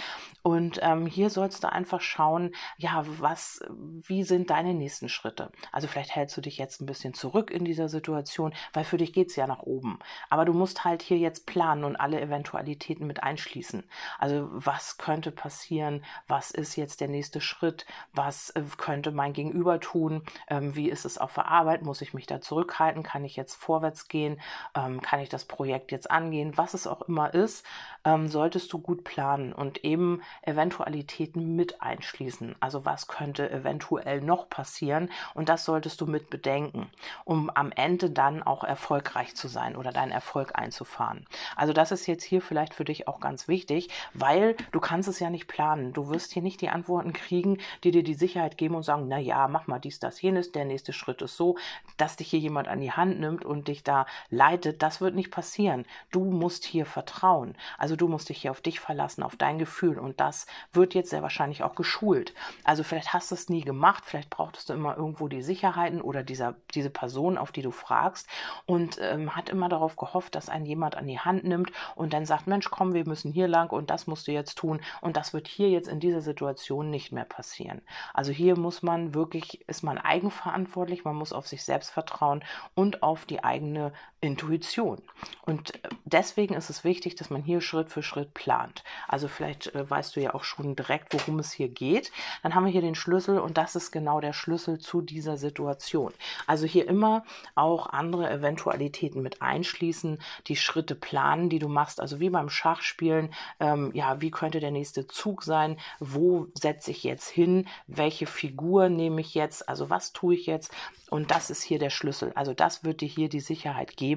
Und 0.43 0.79
ähm, 0.81 1.07
hier 1.07 1.29
sollst 1.29 1.63
du 1.63 1.71
einfach 1.71 2.01
schauen, 2.01 2.53
ja, 2.77 3.03
was, 3.19 3.61
wie 3.69 4.23
sind 4.23 4.51
deine 4.51 4.73
nächsten 4.73 5.09
Schritte? 5.09 5.51
Also 5.71 5.87
vielleicht 5.87 6.15
hältst 6.15 6.37
du 6.37 6.41
dich 6.41 6.57
jetzt 6.57 6.81
ein 6.81 6.85
bisschen 6.85 7.13
zurück 7.13 7.49
in 7.49 7.65
dieser 7.65 7.89
Situation, 7.89 8.53
weil 8.73 8.83
für 8.83 8.97
dich 8.97 9.13
geht's 9.13 9.35
ja 9.35 9.47
nach 9.47 9.63
oben. 9.63 9.97
Aber 10.29 10.45
du 10.45 10.53
musst 10.53 10.83
halt 10.83 11.01
hier 11.01 11.17
jetzt 11.17 11.47
planen 11.47 11.83
und 11.83 11.95
alle 11.95 12.21
Eventualitäten 12.21 13.07
mit 13.07 13.23
einschließen. 13.23 13.83
Also 14.19 14.47
was 14.51 14.97
könnte 14.97 15.31
passieren? 15.31 16.05
Was 16.27 16.51
ist 16.51 16.75
jetzt 16.75 17.01
der 17.01 17.07
nächste 17.07 17.41
Schritt? 17.41 17.87
Was 18.13 18.51
äh, 18.51 18.63
könnte 18.77 19.11
mein 19.11 19.33
Gegenüber 19.33 19.79
tun? 19.79 20.23
Ähm, 20.47 20.75
wie 20.75 20.89
ist 20.89 21.05
es 21.05 21.17
auf 21.17 21.33
der 21.33 21.47
Arbeit? 21.47 21.81
Muss 21.81 22.01
ich 22.01 22.13
mich 22.13 22.27
da 22.27 22.41
zurückhalten? 22.41 23.01
Kann 23.01 23.25
ich 23.25 23.35
jetzt 23.35 23.55
vor 23.55 23.70
vorwärts 23.71 24.09
gehen? 24.09 24.37
Ähm, 24.75 24.99
kann 24.99 25.21
ich 25.21 25.29
das 25.29 25.45
Projekt 25.45 25.93
jetzt 25.93 26.11
angehen? 26.11 26.57
Was 26.57 26.73
es 26.73 26.87
auch 26.87 27.03
immer 27.03 27.33
ist, 27.33 27.65
ähm, 28.03 28.27
solltest 28.27 28.73
du 28.73 28.79
gut 28.79 29.05
planen 29.05 29.53
und 29.53 29.85
eben 29.85 30.21
Eventualitäten 30.41 31.55
mit 31.55 31.81
einschließen. 31.81 32.55
Also 32.59 32.83
was 32.83 33.07
könnte 33.07 33.49
eventuell 33.49 34.19
noch 34.19 34.49
passieren? 34.49 35.09
Und 35.35 35.47
das 35.47 35.63
solltest 35.63 36.01
du 36.01 36.05
mit 36.05 36.29
bedenken, 36.29 36.89
um 37.23 37.49
am 37.49 37.71
Ende 37.71 38.09
dann 38.09 38.43
auch 38.43 38.65
erfolgreich 38.65 39.35
zu 39.35 39.47
sein 39.47 39.77
oder 39.77 39.93
deinen 39.93 40.11
Erfolg 40.11 40.51
einzufahren. 40.55 41.25
Also 41.55 41.71
das 41.71 41.93
ist 41.93 42.07
jetzt 42.07 42.23
hier 42.23 42.41
vielleicht 42.41 42.73
für 42.73 42.83
dich 42.83 43.07
auch 43.07 43.21
ganz 43.21 43.47
wichtig, 43.47 43.89
weil 44.13 44.57
du 44.73 44.81
kannst 44.81 45.07
es 45.07 45.19
ja 45.19 45.29
nicht 45.29 45.47
planen. 45.47 45.93
Du 45.93 46.09
wirst 46.09 46.33
hier 46.33 46.41
nicht 46.41 46.59
die 46.59 46.69
Antworten 46.69 47.13
kriegen, 47.13 47.59
die 47.85 47.91
dir 47.91 48.03
die 48.03 48.15
Sicherheit 48.15 48.57
geben 48.57 48.75
und 48.75 48.83
sagen, 48.83 49.07
na 49.07 49.17
ja, 49.17 49.47
mach 49.47 49.67
mal 49.67 49.79
dies, 49.79 49.99
das, 49.99 50.21
jenes, 50.21 50.51
der 50.51 50.65
nächste 50.65 50.91
Schritt 50.91 51.21
ist 51.21 51.37
so, 51.37 51.57
dass 51.97 52.17
dich 52.17 52.29
hier 52.29 52.39
jemand 52.39 52.67
an 52.67 52.81
die 52.81 52.91
Hand 52.91 53.19
nimmt 53.19 53.45
und 53.45 53.60
und 53.61 53.67
dich 53.67 53.83
da 53.83 54.07
leitet, 54.31 54.81
das 54.81 55.01
wird 55.01 55.13
nicht 55.13 55.29
passieren. 55.29 55.85
Du 56.09 56.25
musst 56.25 56.65
hier 56.65 56.87
vertrauen. 56.87 57.55
Also 57.77 57.95
du 57.95 58.07
musst 58.07 58.29
dich 58.29 58.41
hier 58.41 58.49
auf 58.49 58.59
dich 58.59 58.79
verlassen, 58.79 59.21
auf 59.21 59.35
dein 59.35 59.59
Gefühl 59.59 59.99
und 59.99 60.19
das 60.19 60.47
wird 60.73 60.95
jetzt 60.95 61.11
sehr 61.11 61.21
wahrscheinlich 61.21 61.61
auch 61.61 61.75
geschult. 61.75 62.33
Also 62.63 62.81
vielleicht 62.81 63.13
hast 63.13 63.29
du 63.29 63.35
es 63.35 63.49
nie 63.49 63.61
gemacht, 63.61 64.03
vielleicht 64.07 64.31
brauchtest 64.31 64.69
du 64.69 64.73
immer 64.73 64.97
irgendwo 64.97 65.27
die 65.27 65.43
Sicherheiten 65.43 66.01
oder 66.01 66.23
dieser, 66.23 66.55
diese 66.73 66.89
Person, 66.89 67.37
auf 67.37 67.51
die 67.51 67.61
du 67.61 67.69
fragst 67.69 68.27
und 68.65 68.97
ähm, 68.99 69.35
hat 69.35 69.49
immer 69.49 69.69
darauf 69.69 69.95
gehofft, 69.95 70.33
dass 70.33 70.49
ein 70.49 70.65
jemand 70.65 70.97
an 70.97 71.05
die 71.05 71.19
Hand 71.19 71.43
nimmt 71.43 71.71
und 71.95 72.13
dann 72.13 72.25
sagt, 72.25 72.47
Mensch, 72.47 72.71
komm, 72.71 72.95
wir 72.95 73.07
müssen 73.07 73.31
hier 73.31 73.47
lang 73.47 73.69
und 73.69 73.91
das 73.91 74.07
musst 74.07 74.27
du 74.27 74.31
jetzt 74.31 74.57
tun 74.57 74.81
und 75.01 75.17
das 75.17 75.33
wird 75.33 75.47
hier 75.47 75.69
jetzt 75.69 75.87
in 75.87 75.99
dieser 75.99 76.21
Situation 76.21 76.89
nicht 76.89 77.11
mehr 77.11 77.25
passieren. 77.25 77.83
Also 78.11 78.31
hier 78.31 78.57
muss 78.57 78.81
man 78.81 79.13
wirklich, 79.13 79.63
ist 79.69 79.83
man 79.83 79.99
eigenverantwortlich, 79.99 81.05
man 81.05 81.15
muss 81.15 81.31
auf 81.31 81.47
sich 81.47 81.63
selbst 81.63 81.91
vertrauen 81.91 82.43
und 82.73 83.03
auf 83.03 83.25
die 83.25 83.43
eigene 83.43 83.50
eigene 83.51 83.91
Intuition. 84.21 85.01
Und 85.41 85.75
äh, 85.83 85.89
deswegen 86.05 86.53
ist 86.53 86.69
es 86.69 86.83
wichtig, 86.83 87.15
dass 87.15 87.31
man 87.31 87.41
hier 87.41 87.59
Schritt 87.59 87.89
für 87.89 88.03
Schritt 88.03 88.33
plant. 88.33 88.83
Also 89.07 89.27
vielleicht 89.27 89.73
äh, 89.75 89.89
weißt 89.89 90.15
du 90.15 90.21
ja 90.21 90.35
auch 90.35 90.43
schon 90.43 90.75
direkt, 90.75 91.13
worum 91.13 91.39
es 91.39 91.51
hier 91.51 91.69
geht. 91.69 92.11
Dann 92.43 92.53
haben 92.53 92.65
wir 92.65 92.71
hier 92.71 92.81
den 92.81 92.95
Schlüssel 92.95 93.39
und 93.39 93.57
das 93.57 93.75
ist 93.75 93.91
genau 93.91 94.21
der 94.21 94.33
Schlüssel 94.33 94.79
zu 94.79 95.01
dieser 95.01 95.37
Situation. 95.37 96.13
Also 96.45 96.67
hier 96.67 96.87
immer 96.87 97.23
auch 97.55 97.87
andere 97.87 98.29
Eventualitäten 98.29 99.23
mit 99.23 99.41
einschließen, 99.41 100.21
die 100.47 100.55
Schritte 100.55 100.95
planen, 100.95 101.49
die 101.49 101.59
du 101.59 101.67
machst. 101.67 101.99
Also 101.99 102.19
wie 102.19 102.29
beim 102.29 102.49
Schachspielen, 102.49 103.33
ähm, 103.59 103.91
ja, 103.95 104.21
wie 104.21 104.31
könnte 104.31 104.59
der 104.59 104.71
nächste 104.71 105.07
Zug 105.07 105.43
sein? 105.43 105.77
Wo 105.99 106.47
setze 106.53 106.91
ich 106.91 107.03
jetzt 107.03 107.27
hin? 107.27 107.67
Welche 107.87 108.27
Figur 108.27 108.89
nehme 108.89 109.21
ich 109.21 109.33
jetzt? 109.33 109.67
Also 109.67 109.89
was 109.89 110.13
tue 110.13 110.35
ich 110.35 110.45
jetzt? 110.45 110.71
Und 111.09 111.31
das 111.31 111.49
ist 111.49 111.61
hier 111.61 111.79
der 111.79 111.89
Schlüssel. 111.89 112.31
Also 112.35 112.53
das 112.53 112.85
wird 112.85 113.01
dir 113.01 113.07
hier 113.07 113.27
die 113.27 113.41
Sicherheit 113.41 113.97
geben. 113.97 114.10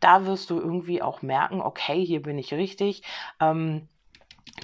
Da 0.00 0.26
wirst 0.26 0.50
du 0.50 0.58
irgendwie 0.58 1.02
auch 1.02 1.22
merken, 1.22 1.60
okay, 1.60 2.04
hier 2.04 2.22
bin 2.22 2.38
ich 2.38 2.54
richtig. 2.54 3.02
Ähm, 3.40 3.88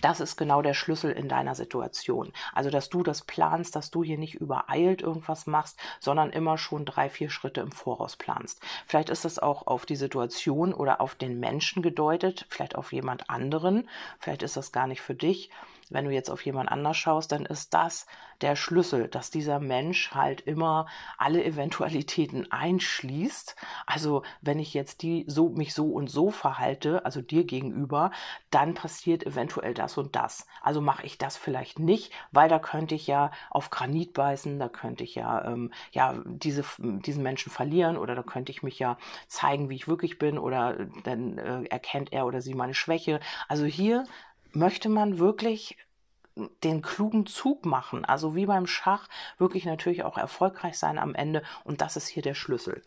das 0.01 0.21
ist 0.21 0.37
genau 0.37 0.63
der 0.63 0.75
Schlüssel 0.75 1.13
in 1.13 1.29
deiner 1.29 1.55
Situation. 1.55 2.33
Also, 2.53 2.71
dass 2.71 2.89
du 2.89 3.03
das 3.03 3.23
planst, 3.23 3.77
dass 3.77 3.91
du 3.91 4.03
hier 4.03 4.19
nicht 4.19 4.35
übereilt 4.35 5.01
irgendwas 5.01 5.47
machst, 5.47 5.79
sondern 6.01 6.31
immer 6.31 6.59
schon 6.59 6.85
drei, 6.85 7.09
vier 7.09 7.31
Schritte 7.31 7.61
im 7.61 7.73
Voraus 7.73 8.17
planst. 8.17 8.61
Vielleicht 8.87 9.11
ist 9.11 9.25
das 9.25 9.39
auch 9.39 9.67
auf 9.67 9.87
die 9.87 9.97
Situation 9.97 10.75
oder 10.75 11.01
auf 11.01 11.15
den 11.15 11.41
Menschen 11.41 11.83
gedeutet, 11.83 12.47
vielleicht 12.49 12.77
auf 12.77 12.93
jemand 12.93 13.31
anderen. 13.31 13.89
Vielleicht 14.19 14.43
ist 14.43 14.57
das 14.57 14.73
gar 14.73 14.87
nicht 14.87 15.01
für 15.01 15.15
dich. 15.15 15.51
Wenn 15.91 16.05
du 16.05 16.11
jetzt 16.11 16.31
auf 16.31 16.45
jemand 16.45 16.71
anders 16.71 16.97
schaust, 16.97 17.33
dann 17.33 17.47
ist 17.47 17.73
das 17.73 18.07
der 18.41 18.57
Schlüssel, 18.57 19.09
dass 19.09 19.31
dieser 19.31 19.61
Mensch 19.61 20.13
halt 20.13 20.41
immer 20.43 20.87
alle 21.17 21.45
Eventualitäten 21.45 22.51
einschließt. 22.51 23.57
Also 23.87 24.23
wenn 24.41 24.59
ich 24.59 24.75
jetzt 24.75 25.03
die 25.03 25.25
so 25.27 25.49
mich 25.51 25.75
so 25.75 25.87
und 25.87 26.09
so 26.09 26.31
verhalte, 26.31 27.05
also 27.05 27.23
dir 27.23 27.45
gegenüber, 27.45 28.11
dann 28.51 28.75
passiert 28.75 29.25
eventuell 29.25 29.75
das 29.75 29.97
und 29.97 30.17
das. 30.17 30.47
Also 30.61 30.81
mache 30.81 31.07
ich 31.07 31.19
das 31.19 31.37
vielleicht 31.37 31.79
nicht, 31.79 32.13
weil 32.33 32.49
da 32.49 32.59
könnte 32.59 32.95
ich 32.95 33.07
ja 33.07 33.31
auf 33.51 33.71
Granit 33.71 34.13
beißen, 34.13 34.59
da 34.59 34.69
könnte 34.69 35.05
ich 35.05 35.15
ja 35.15 35.45
ähm, 35.45 35.73
ja 35.93 36.21
diese 36.27 36.65
diesen 36.79 37.23
Menschen 37.23 37.51
verlieren 37.53 37.97
oder 37.97 38.15
da 38.15 38.23
könnte 38.23 38.53
ich 38.53 38.63
mich 38.63 38.79
ja 38.79 38.99
zeigen, 39.29 39.71
wie 39.71 39.77
ich 39.77 39.89
wirklich 39.89 40.19
bin 40.19 40.39
oder 40.39 40.87
dann 41.05 41.39
äh, 41.39 41.65
erkennt 41.65 42.13
er 42.13 42.27
oder 42.27 42.41
sie 42.41 42.55
meine 42.55 42.75
Schwäche. 42.75 43.21
Also 43.49 43.65
hier 43.65 44.05
möchte 44.57 44.89
man 44.89 45.19
wirklich 45.19 45.77
den 46.63 46.83
klugen 46.83 47.27
Zug 47.27 47.65
machen, 47.65 48.05
also 48.05 48.35
wie 48.35 48.47
beim 48.47 48.67
Schach, 48.67 49.09
wirklich 49.39 49.65
natürlich 49.65 50.05
auch 50.05 50.19
erfolgreich 50.19 50.79
sein 50.79 50.99
am 50.99 51.15
Ende. 51.15 51.43
Und 51.65 51.81
das 51.81 51.97
ist 51.97 52.09
hier 52.09 52.23
der 52.23 52.35
Schlüssel. 52.35 52.83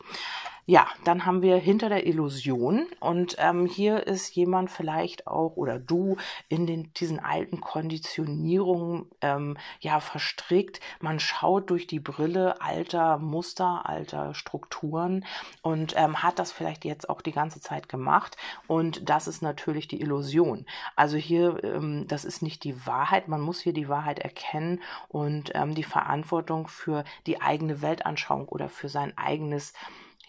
Ja, 0.66 0.88
dann 1.04 1.26
haben 1.26 1.42
wir 1.42 1.58
hinter 1.58 1.90
der 1.90 2.06
Illusion 2.06 2.86
und 3.00 3.36
ähm, 3.40 3.66
hier 3.66 4.06
ist 4.06 4.36
jemand 4.36 4.70
vielleicht 4.70 5.26
auch 5.26 5.56
oder 5.56 5.80
du 5.80 6.18
in 6.48 6.68
den, 6.68 6.94
diesen 6.94 7.20
alten 7.20 7.60
Konditionierungen 7.60 9.08
ähm, 9.22 9.58
ja 9.80 10.00
verstrickt. 10.00 10.80
Man 11.00 11.20
schaut 11.20 11.72
durch 11.72 11.88
die 11.88 12.00
Brille 12.00 12.62
alter 12.62 13.18
Muster, 13.18 13.82
alter 13.86 14.36
Strukturen 14.36 15.26
und 15.64 15.96
ähm, 15.98 16.22
hat 16.22 16.38
das 16.38 16.52
vielleicht 16.52 16.86
jetzt 16.86 17.10
auch 17.10 17.22
die 17.22 17.32
ganze 17.32 17.62
Zeit 17.62 17.90
gemacht 17.90 18.38
und 18.68 19.10
das 19.10 19.28
ist 19.28 19.42
natürlich 19.42 19.88
die 19.88 20.02
Illusion. 20.02 20.66
Also 20.96 21.18
hier, 21.18 21.64
ähm, 21.64 22.08
das 22.08 22.26
ist 22.26 22.44
nicht 22.44 22.64
die 22.64 22.86
Wahrheit, 22.86 23.28
man 23.28 23.42
muss 23.42 23.60
hier 23.60 23.74
die 23.74 23.90
Wahrheit 23.90 24.20
erkennen 24.20 24.82
und 25.08 25.52
ähm, 25.56 25.74
die 25.74 25.84
Verantwortung 25.84 26.68
für 26.68 27.04
die 27.26 27.42
eigene 27.42 27.82
Weltanschauung 27.82 28.48
oder 28.48 28.70
für 28.70 28.90
sein 28.90 29.18
eigenes 29.18 29.74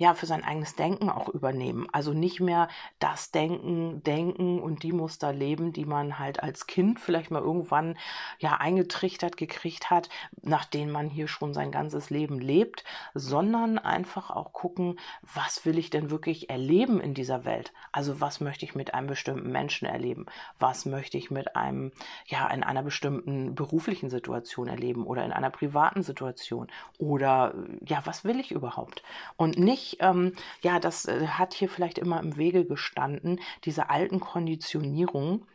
ja, 0.00 0.14
für 0.14 0.24
sein 0.24 0.42
eigenes 0.42 0.76
Denken 0.76 1.10
auch 1.10 1.28
übernehmen. 1.28 1.86
Also 1.92 2.14
nicht 2.14 2.40
mehr 2.40 2.68
das 3.00 3.32
Denken, 3.32 4.02
denken 4.02 4.58
und 4.58 4.82
die 4.82 4.92
Muster 4.92 5.30
leben, 5.30 5.74
die 5.74 5.84
man 5.84 6.18
halt 6.18 6.42
als 6.42 6.66
Kind 6.66 6.98
vielleicht 6.98 7.30
mal 7.30 7.42
irgendwann 7.42 7.98
ja 8.38 8.56
eingetrichtert 8.56 9.36
gekriegt 9.36 9.90
hat, 9.90 10.08
nach 10.40 10.64
denen 10.64 10.90
man 10.90 11.10
hier 11.10 11.28
schon 11.28 11.52
sein 11.52 11.70
ganzes 11.70 12.08
Leben 12.08 12.38
lebt, 12.38 12.82
sondern 13.12 13.78
einfach 13.78 14.30
auch 14.30 14.54
gucken, 14.54 14.98
was 15.34 15.66
will 15.66 15.76
ich 15.76 15.90
denn 15.90 16.10
wirklich 16.10 16.48
erleben 16.48 16.98
in 16.98 17.12
dieser 17.12 17.44
Welt? 17.44 17.74
Also 17.92 18.22
was 18.22 18.40
möchte 18.40 18.64
ich 18.64 18.74
mit 18.74 18.94
einem 18.94 19.06
bestimmten 19.06 19.52
Menschen 19.52 19.86
erleben? 19.86 20.24
Was 20.58 20.86
möchte 20.86 21.18
ich 21.18 21.30
mit 21.30 21.56
einem, 21.56 21.92
ja, 22.24 22.48
in 22.48 22.62
einer 22.62 22.82
bestimmten 22.82 23.54
beruflichen 23.54 24.08
Situation 24.08 24.66
erleben 24.66 25.04
oder 25.04 25.26
in 25.26 25.32
einer 25.32 25.50
privaten 25.50 26.02
Situation? 26.02 26.68
Oder 26.96 27.54
ja, 27.84 28.00
was 28.06 28.24
will 28.24 28.40
ich 28.40 28.50
überhaupt? 28.50 29.02
Und 29.36 29.58
nicht, 29.58 29.89
ähm, 30.00 30.34
ja, 30.62 30.78
das 30.80 31.06
äh, 31.06 31.26
hat 31.26 31.54
hier 31.54 31.68
vielleicht 31.68 31.98
immer 31.98 32.20
im 32.20 32.36
Wege 32.36 32.64
gestanden, 32.64 33.40
diese 33.64 33.90
alten 33.90 34.20
Konditionierungen, 34.20 35.46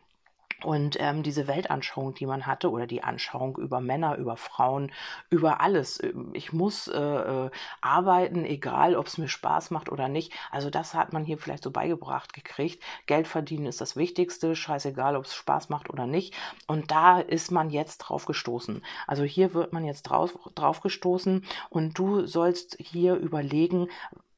und 0.64 0.98
ähm, 1.00 1.22
diese 1.22 1.48
Weltanschauung, 1.48 2.14
die 2.16 2.26
man 2.26 2.48
hatte, 2.48 2.72
oder 2.72 2.88
die 2.88 3.04
Anschauung 3.04 3.58
über 3.58 3.82
Männer, 3.82 4.16
über 4.18 4.38
Frauen, 4.38 4.92
über 5.30 5.62
alles. 5.62 6.02
Ähm, 6.02 6.32
ich 6.34 6.54
muss 6.54 6.88
äh, 6.88 6.98
äh, 6.98 7.50
arbeiten, 7.82 8.46
egal 8.46 8.96
ob 8.96 9.08
es 9.08 9.18
mir 9.18 9.28
Spaß 9.28 9.72
macht 9.72 9.92
oder 9.92 10.08
nicht. 10.08 10.34
Also 10.52 10.70
das 10.70 10.94
hat 10.94 11.14
man 11.14 11.26
hier 11.26 11.38
vielleicht 11.38 11.64
so 11.64 11.72
beigebracht 11.72 12.34
gekriegt. 12.34 12.82
Geld 13.06 13.28
verdienen 13.28 13.66
ist 13.66 13.82
das 13.82 13.96
Wichtigste, 13.96 14.56
scheißegal, 14.56 15.16
ob 15.16 15.26
es 15.26 15.36
Spaß 15.36 15.70
macht 15.70 15.90
oder 15.90 16.08
nicht. 16.08 16.34
Und 16.68 16.90
da 16.92 17.20
ist 17.20 17.52
man 17.52 17.70
jetzt 17.70 17.98
drauf 18.00 18.26
gestoßen. 18.26 18.84
Also 19.08 19.24
hier 19.24 19.54
wird 19.54 19.74
man 19.74 19.86
jetzt 19.86 20.04
drauf, 20.04 20.38
drauf 20.56 20.82
gestoßen 20.82 21.46
und 21.70 21.98
du 21.98 22.26
sollst 22.26 22.78
hier 22.80 23.16
überlegen, 23.16 23.90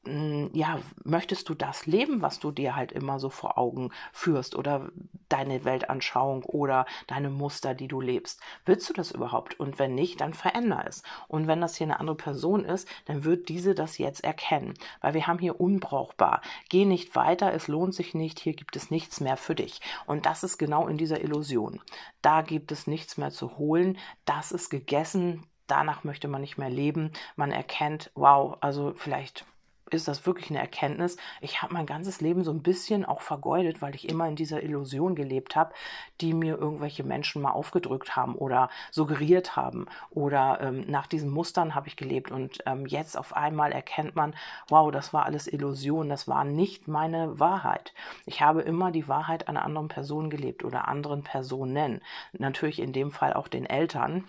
ja, 0.04 0.78
möchtest 1.04 1.48
du 1.48 1.54
das 1.54 1.84
leben, 1.86 2.22
was 2.22 2.38
du 2.38 2.50
dir 2.50 2.76
halt 2.76 2.92
immer 2.92 3.18
so 3.18 3.28
vor 3.28 3.58
Augen 3.58 3.90
führst 4.12 4.56
oder 4.56 4.90
deine 5.28 5.64
Weltanschauung 5.64 6.44
oder 6.44 6.86
deine 7.06 7.28
Muster, 7.28 7.74
die 7.74 7.88
du 7.88 8.00
lebst? 8.00 8.40
Willst 8.64 8.88
du 8.88 8.94
das 8.94 9.10
überhaupt? 9.10 9.60
Und 9.60 9.78
wenn 9.78 9.94
nicht, 9.94 10.20
dann 10.20 10.32
veränder 10.32 10.84
es. 10.86 11.02
Und 11.26 11.46
wenn 11.46 11.60
das 11.60 11.76
hier 11.76 11.86
eine 11.86 12.00
andere 12.00 12.16
Person 12.16 12.64
ist, 12.64 12.88
dann 13.04 13.24
wird 13.24 13.48
diese 13.48 13.74
das 13.74 13.98
jetzt 13.98 14.24
erkennen, 14.24 14.74
weil 15.00 15.14
wir 15.14 15.26
haben 15.26 15.40
hier 15.40 15.60
unbrauchbar. 15.60 16.40
Geh 16.70 16.84
nicht 16.84 17.14
weiter, 17.14 17.52
es 17.52 17.68
lohnt 17.68 17.94
sich 17.94 18.14
nicht, 18.14 18.40
hier 18.40 18.54
gibt 18.54 18.76
es 18.76 18.90
nichts 18.90 19.20
mehr 19.20 19.36
für 19.36 19.54
dich. 19.54 19.80
Und 20.06 20.24
das 20.24 20.42
ist 20.42 20.56
genau 20.58 20.86
in 20.86 20.96
dieser 20.96 21.20
Illusion. 21.20 21.80
Da 22.22 22.40
gibt 22.42 22.72
es 22.72 22.86
nichts 22.86 23.18
mehr 23.18 23.30
zu 23.30 23.58
holen, 23.58 23.98
das 24.24 24.52
ist 24.52 24.70
gegessen, 24.70 25.44
danach 25.66 26.02
möchte 26.04 26.28
man 26.28 26.40
nicht 26.40 26.56
mehr 26.56 26.70
leben. 26.70 27.12
Man 27.36 27.52
erkennt, 27.52 28.10
wow, 28.14 28.56
also 28.60 28.94
vielleicht 28.96 29.44
ist 29.90 30.08
das 30.08 30.26
wirklich 30.26 30.50
eine 30.50 30.60
Erkenntnis. 30.60 31.16
Ich 31.40 31.62
habe 31.62 31.74
mein 31.74 31.86
ganzes 31.86 32.20
Leben 32.20 32.44
so 32.44 32.50
ein 32.50 32.62
bisschen 32.62 33.04
auch 33.04 33.20
vergeudet, 33.20 33.80
weil 33.82 33.94
ich 33.94 34.08
immer 34.08 34.28
in 34.28 34.36
dieser 34.36 34.62
Illusion 34.62 35.14
gelebt 35.14 35.56
habe, 35.56 35.74
die 36.20 36.34
mir 36.34 36.58
irgendwelche 36.58 37.04
Menschen 37.04 37.42
mal 37.42 37.52
aufgedrückt 37.52 38.16
haben 38.16 38.34
oder 38.34 38.70
suggeriert 38.90 39.56
haben. 39.56 39.86
Oder 40.10 40.60
ähm, 40.60 40.84
nach 40.88 41.06
diesen 41.06 41.30
Mustern 41.30 41.74
habe 41.74 41.88
ich 41.88 41.96
gelebt. 41.96 42.30
Und 42.30 42.58
ähm, 42.66 42.86
jetzt 42.86 43.16
auf 43.16 43.34
einmal 43.36 43.72
erkennt 43.72 44.16
man, 44.16 44.34
wow, 44.68 44.90
das 44.90 45.12
war 45.12 45.26
alles 45.26 45.46
Illusion, 45.46 46.08
das 46.08 46.28
war 46.28 46.44
nicht 46.44 46.88
meine 46.88 47.38
Wahrheit. 47.38 47.92
Ich 48.26 48.42
habe 48.42 48.62
immer 48.62 48.90
die 48.90 49.08
Wahrheit 49.08 49.48
einer 49.48 49.64
anderen 49.64 49.88
Person 49.88 50.30
gelebt 50.30 50.64
oder 50.64 50.88
anderen 50.88 51.22
Personen. 51.22 52.00
Natürlich 52.32 52.80
in 52.80 52.92
dem 52.92 53.10
Fall 53.10 53.32
auch 53.32 53.48
den 53.48 53.66
Eltern 53.66 54.24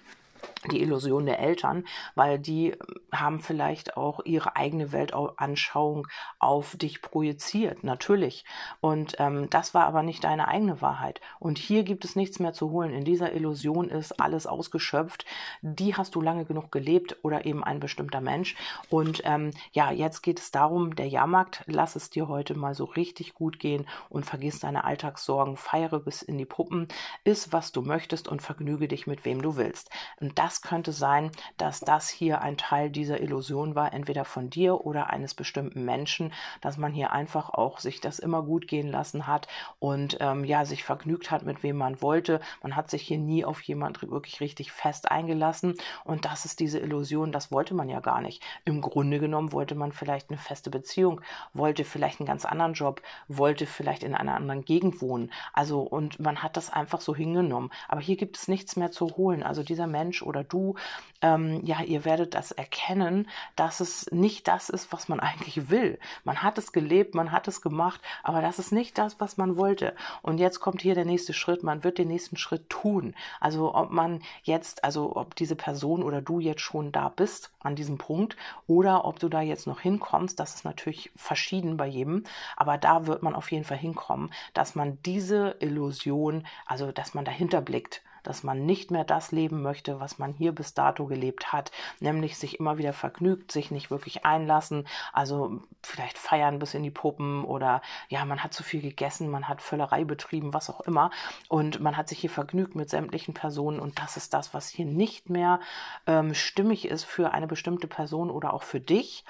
die 0.72 0.82
Illusion 0.82 1.26
der 1.26 1.40
Eltern, 1.40 1.86
weil 2.16 2.40
die 2.40 2.76
haben 3.12 3.40
vielleicht 3.40 3.98
auch 3.98 4.20
ihre 4.26 4.56
eigene 4.56 4.92
Weltanschauung 4.92 6.08
auf 6.40 6.76
dich 6.76 7.02
projiziert, 7.02 7.84
natürlich. 7.84 8.46
Und 8.82 9.16
ähm, 9.20 9.50
das 9.50 9.74
war 9.74 9.86
aber 9.86 10.04
nicht 10.04 10.24
deine 10.24 10.48
eigene 10.48 10.82
Wahrheit. 10.82 11.22
Und 11.40 11.58
hier 11.58 11.84
gibt 11.84 12.06
es 12.06 12.16
nichts 12.16 12.40
mehr 12.40 12.54
zu 12.54 12.72
holen. 12.72 12.94
In 12.94 13.06
dieser 13.06 13.34
Illusion 13.34 13.90
ist 13.90 14.20
alles 14.20 14.48
ausgeschöpft. 14.48 15.26
Die 15.62 15.96
hast 15.96 16.16
du 16.16 16.22
lange 16.22 16.46
genug 16.46 16.72
gelebt 16.72 17.18
oder 17.24 17.46
eben 17.46 17.64
ein 17.64 17.80
bestimmter 17.80 18.22
Mensch. 18.22 18.56
Und 18.90 19.22
ähm, 19.26 19.52
ja, 19.72 19.92
jetzt 19.92 20.22
geht 20.22 20.40
es 20.40 20.52
darum, 20.52 20.96
der 20.96 21.08
Jahrmarkt, 21.08 21.64
lass 21.68 21.96
es 21.96 22.10
dir 22.10 22.28
heute 22.28 22.56
mal 22.56 22.74
so 22.76 22.86
richtig 22.86 23.34
gut 23.34 23.60
gehen 23.60 23.88
und 24.10 24.26
vergiss 24.26 24.60
deine 24.60 24.84
Alltagssorgen, 24.84 25.58
feiere 25.58 26.00
bis 26.00 26.22
in 26.22 26.38
die 26.38 26.46
Puppen, 26.46 26.88
iss, 27.24 27.54
was 27.54 27.72
du 27.72 27.82
möchtest 27.82 28.28
und 28.28 28.42
vergnüge 28.42 28.88
dich 28.88 29.08
mit 29.08 29.26
wem 29.26 29.42
du 29.42 29.56
willst. 29.56 29.90
Und 30.20 30.38
das 30.40 30.49
könnte 30.62 30.92
sein, 30.92 31.32
dass 31.58 31.80
das 31.80 32.10
hier 32.10 32.42
ein 32.42 32.58
Teil 32.58 32.90
dieser 32.90 33.22
Illusion 33.22 33.76
war, 33.76 33.94
entweder 33.94 34.26
von 34.26 34.50
dir 34.50 34.86
oder 34.86 35.10
eines 35.10 35.34
bestimmten 35.34 35.86
Menschen, 35.86 36.34
dass 36.62 36.78
man 36.78 36.92
hier 36.92 37.12
einfach 37.12 37.50
auch 37.50 37.80
sich 37.80 38.02
das 38.02 38.20
immer 38.20 38.44
gut 38.44 38.68
gehen 38.68 38.90
lassen 38.90 39.28
hat 39.28 39.48
und 39.80 40.18
ähm, 40.20 40.44
ja, 40.44 40.66
sich 40.66 40.84
vergnügt 40.84 41.32
hat, 41.32 41.44
mit 41.44 41.64
wem 41.64 41.78
man 41.78 42.02
wollte. 42.02 42.42
Man 42.62 42.76
hat 42.76 42.90
sich 42.90 43.04
hier 43.04 43.18
nie 43.18 43.46
auf 43.46 43.62
jemand 43.62 44.02
wirklich 44.02 44.42
richtig 44.42 44.72
fest 44.72 45.12
eingelassen 45.12 45.76
und 46.04 46.26
das 46.26 46.46
ist 46.46 46.60
diese 46.60 46.80
Illusion, 46.80 47.32
das 47.32 47.52
wollte 47.52 47.74
man 47.74 47.88
ja 47.88 48.00
gar 48.00 48.22
nicht. 48.22 48.44
Im 48.66 48.82
Grunde 48.82 49.20
genommen 49.20 49.54
wollte 49.54 49.76
man 49.76 49.92
vielleicht 49.92 50.30
eine 50.30 50.40
feste 50.40 50.70
Beziehung, 50.70 51.22
wollte 51.54 51.86
vielleicht 51.86 52.20
einen 52.20 52.28
ganz 52.28 52.46
anderen 52.46 52.74
Job, 52.74 53.02
wollte 53.28 53.66
vielleicht 53.66 54.04
in 54.04 54.16
einer 54.16 54.36
anderen 54.36 54.66
Gegend 54.66 55.02
wohnen. 55.02 55.32
Also 55.54 55.82
und 55.82 56.20
man 56.20 56.44
hat 56.44 56.58
das 56.58 56.72
einfach 56.72 57.02
so 57.02 57.16
hingenommen. 57.16 57.72
Aber 57.88 58.02
hier 58.02 58.18
gibt 58.18 58.38
es 58.38 58.48
nichts 58.48 58.76
mehr 58.76 58.92
zu 58.92 59.16
holen. 59.16 59.44
Also 59.44 59.64
dieser 59.64 59.88
Mensch 59.88 60.00
Mensch 60.00 60.22
oder 60.40 60.44
du, 60.48 60.76
ähm, 61.22 61.62
ja, 61.66 61.82
ihr 61.82 62.06
werdet 62.06 62.34
das 62.34 62.52
erkennen, 62.52 63.28
dass 63.56 63.82
es 63.82 64.10
nicht 64.12 64.48
das 64.48 64.70
ist, 64.70 64.94
was 64.94 65.10
man 65.10 65.20
eigentlich 65.20 65.70
will. 65.70 66.00
Man 66.24 66.42
hat 66.42 66.58
es 66.58 66.72
gelebt, 66.72 67.14
man 67.14 67.32
hat 67.32 67.48
es 67.48 67.62
gemacht, 67.62 68.02
aber 68.24 68.42
das 68.42 68.58
ist 68.58 68.72
nicht 68.72 68.98
das, 68.98 69.20
was 69.20 69.38
man 69.38 69.58
wollte. 69.58 69.96
Und 70.22 70.38
jetzt 70.38 70.62
kommt 70.62 70.82
hier 70.82 70.96
der 70.96 71.06
nächste 71.06 71.34
Schritt, 71.34 71.64
man 71.64 71.84
wird 71.84 71.98
den 71.98 72.08
nächsten 72.08 72.38
Schritt 72.38 72.70
tun. 72.70 73.16
Also 73.40 73.76
ob 73.76 73.92
man 73.92 74.22
jetzt, 74.44 74.84
also 74.84 75.16
ob 75.16 75.36
diese 75.36 75.56
Person 75.56 76.04
oder 76.04 76.22
du 76.22 76.40
jetzt 76.40 76.62
schon 76.62 76.92
da 76.92 77.10
bist 77.10 77.52
an 77.60 77.76
diesem 77.76 77.98
Punkt 77.98 78.38
oder 78.68 79.04
ob 79.04 79.20
du 79.20 79.28
da 79.28 79.42
jetzt 79.42 79.68
noch 79.68 79.82
hinkommst, 79.82 80.40
das 80.40 80.56
ist 80.56 80.64
natürlich 80.66 81.12
verschieden 81.16 81.76
bei 81.76 81.88
jedem, 81.88 82.24
aber 82.56 82.78
da 82.78 83.08
wird 83.08 83.24
man 83.24 83.36
auf 83.36 83.52
jeden 83.52 83.66
Fall 83.66 83.78
hinkommen, 83.78 84.32
dass 84.54 84.76
man 84.76 85.00
diese 85.04 85.58
Illusion, 85.60 86.48
also 86.66 86.92
dass 86.94 87.14
man 87.14 87.26
dahinter 87.26 87.62
blickt 87.62 88.02
dass 88.24 88.44
man 88.44 88.66
nicht 88.66 88.92
mehr 88.92 89.04
das 89.04 89.32
leben 89.32 89.62
möchte, 89.62 90.00
was 90.00 90.20
man 90.20 90.34
hier 90.34 90.52
bis 90.52 90.74
dato 90.74 91.06
gelebt 91.06 91.52
hat, 91.52 91.72
nämlich 92.00 92.38
sich 92.38 92.60
immer 92.60 92.78
wieder 92.78 92.94
vergnügt, 92.94 93.52
sich 93.52 93.72
nicht 93.72 93.92
wirklich 93.92 94.26
einlassen, 94.26 94.88
also 95.14 95.62
vielleicht 95.84 96.18
feiern 96.18 96.60
bis 96.60 96.74
in 96.74 96.84
die 96.84 96.92
Puppen 96.92 97.44
oder 97.44 97.82
ja, 98.10 98.26
man 98.26 98.44
hat 98.44 98.54
zu 98.54 98.64
viel 98.64 98.82
gegessen, 98.82 99.30
man 99.30 99.48
hat 99.48 99.62
Völlerei 99.62 100.04
betrieben, 100.04 100.54
was 100.54 100.70
auch 100.70 100.82
immer 100.82 101.12
und 101.48 101.80
man 101.80 101.98
hat 101.98 102.10
sich 102.10 102.20
hier 102.20 102.30
vergnügt 102.30 102.76
mit 102.76 102.90
sämtlichen 102.90 103.34
Personen 103.34 103.80
und 103.80 104.00
das 104.00 104.18
ist 104.18 104.34
das, 104.34 104.54
was 104.54 104.70
hier 104.70 104.86
nicht 104.86 105.30
mehr 105.30 105.60
ähm, 106.08 106.34
stimmig 106.34 106.88
ist 106.88 107.04
für 107.04 107.32
eine 107.32 107.48
bestimmte 107.48 107.88
Person 107.88 108.30
oder 108.30 108.54
auch 108.54 108.64
für 108.64 108.80
dich. 108.80 109.24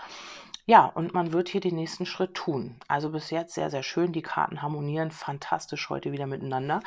Ja, 0.69 0.85
und 0.85 1.15
man 1.15 1.33
wird 1.33 1.49
hier 1.49 1.61
den 1.61 1.73
nächsten 1.73 2.05
Schritt 2.05 2.35
tun. 2.35 2.75
Also 2.87 3.09
bis 3.09 3.31
jetzt 3.31 3.55
sehr, 3.55 3.71
sehr 3.71 3.81
schön. 3.81 4.11
Die 4.11 4.21
Karten 4.21 4.61
harmonieren 4.61 5.09
fantastisch 5.09 5.89
heute 5.89 6.11
wieder 6.11 6.27
miteinander. 6.27 6.81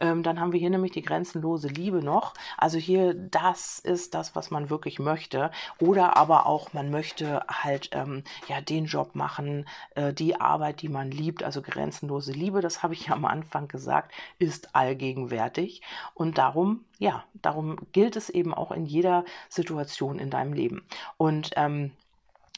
Ähm, 0.00 0.24
dann 0.24 0.40
haben 0.40 0.50
wir 0.50 0.58
hier 0.58 0.70
nämlich 0.70 0.90
die 0.90 1.02
grenzenlose 1.02 1.68
Liebe 1.68 2.02
noch. 2.02 2.34
Also 2.56 2.78
hier, 2.78 3.14
das 3.14 3.78
ist 3.78 4.14
das, 4.14 4.34
was 4.34 4.50
man 4.50 4.70
wirklich 4.70 4.98
möchte. 4.98 5.52
Oder 5.78 6.16
aber 6.16 6.46
auch, 6.46 6.72
man 6.72 6.90
möchte 6.90 7.44
halt 7.48 7.90
ähm, 7.92 8.24
ja 8.48 8.60
den 8.60 8.86
Job 8.86 9.14
machen, 9.14 9.68
äh, 9.94 10.12
die 10.12 10.40
Arbeit, 10.40 10.82
die 10.82 10.88
man 10.88 11.12
liebt. 11.12 11.44
Also 11.44 11.62
grenzenlose 11.62 12.32
Liebe, 12.32 12.60
das 12.60 12.82
habe 12.82 12.94
ich 12.94 13.06
ja 13.06 13.14
am 13.14 13.24
Anfang 13.24 13.68
gesagt, 13.68 14.10
ist 14.40 14.74
allgegenwärtig. 14.74 15.82
Und 16.12 16.38
darum, 16.38 16.86
ja, 16.98 17.22
darum 17.34 17.76
gilt 17.92 18.16
es 18.16 18.30
eben 18.30 18.52
auch 18.52 18.72
in 18.72 18.84
jeder 18.84 19.24
Situation 19.48 20.18
in 20.18 20.28
deinem 20.28 20.54
Leben. 20.54 20.82
Und 21.18 21.52
ähm, 21.54 21.92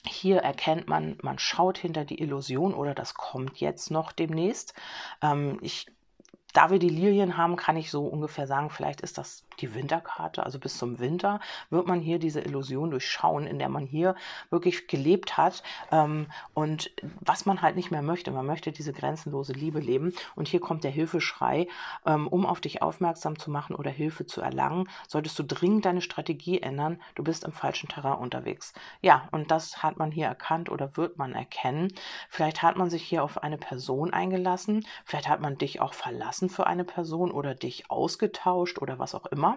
hier 0.06 0.38
erkennt 0.38 0.88
man, 0.88 1.18
man 1.22 1.38
schaut 1.38 1.78
hinter 1.78 2.04
die 2.04 2.20
Illusion 2.20 2.74
oder 2.74 2.94
das 2.94 3.14
kommt 3.14 3.58
jetzt 3.60 3.90
noch 3.90 4.12
demnächst. 4.12 4.74
Ähm, 5.22 5.58
ich, 5.60 5.86
da 6.52 6.70
wir 6.70 6.78
die 6.78 6.88
Lilien 6.88 7.36
haben, 7.36 7.56
kann 7.56 7.76
ich 7.76 7.90
so 7.90 8.06
ungefähr 8.06 8.46
sagen, 8.46 8.70
vielleicht 8.70 9.02
ist 9.02 9.18
das 9.18 9.44
die 9.60 9.74
Winterkarte, 9.74 10.44
also 10.44 10.58
bis 10.58 10.78
zum 10.78 10.98
Winter, 10.98 11.40
wird 11.70 11.86
man 11.86 12.00
hier 12.00 12.18
diese 12.18 12.40
Illusion 12.40 12.90
durchschauen, 12.90 13.46
in 13.46 13.58
der 13.58 13.68
man 13.68 13.86
hier 13.86 14.14
wirklich 14.50 14.86
gelebt 14.86 15.36
hat 15.36 15.62
ähm, 15.90 16.26
und 16.54 16.90
was 17.20 17.46
man 17.46 17.62
halt 17.62 17.76
nicht 17.76 17.90
mehr 17.90 18.02
möchte. 18.02 18.30
Man 18.30 18.46
möchte 18.46 18.72
diese 18.72 18.92
grenzenlose 18.92 19.52
Liebe 19.52 19.80
leben 19.80 20.14
und 20.34 20.48
hier 20.48 20.60
kommt 20.60 20.84
der 20.84 20.90
Hilfeschrei, 20.90 21.68
ähm, 22.06 22.26
um 22.28 22.46
auf 22.46 22.60
dich 22.60 22.82
aufmerksam 22.82 23.38
zu 23.38 23.50
machen 23.50 23.74
oder 23.74 23.90
Hilfe 23.90 24.26
zu 24.26 24.40
erlangen, 24.40 24.88
solltest 25.08 25.38
du 25.38 25.44
dringend 25.44 25.84
deine 25.84 26.02
Strategie 26.02 26.60
ändern, 26.60 27.00
du 27.14 27.24
bist 27.24 27.44
im 27.44 27.52
falschen 27.52 27.88
Terrain 27.88 28.18
unterwegs. 28.18 28.72
Ja, 29.00 29.28
und 29.30 29.50
das 29.50 29.82
hat 29.82 29.98
man 29.98 30.10
hier 30.10 30.26
erkannt 30.26 30.70
oder 30.70 30.96
wird 30.96 31.18
man 31.18 31.34
erkennen. 31.34 31.92
Vielleicht 32.28 32.62
hat 32.62 32.76
man 32.76 32.90
sich 32.90 33.02
hier 33.02 33.24
auf 33.24 33.42
eine 33.42 33.58
Person 33.58 34.12
eingelassen, 34.12 34.86
vielleicht 35.04 35.28
hat 35.28 35.40
man 35.40 35.58
dich 35.58 35.80
auch 35.80 35.94
verlassen 35.94 36.48
für 36.48 36.66
eine 36.66 36.84
Person 36.84 37.30
oder 37.30 37.54
dich 37.54 37.90
ausgetauscht 37.90 38.80
oder 38.80 38.98
was 38.98 39.14
auch 39.14 39.26
immer. 39.26 39.49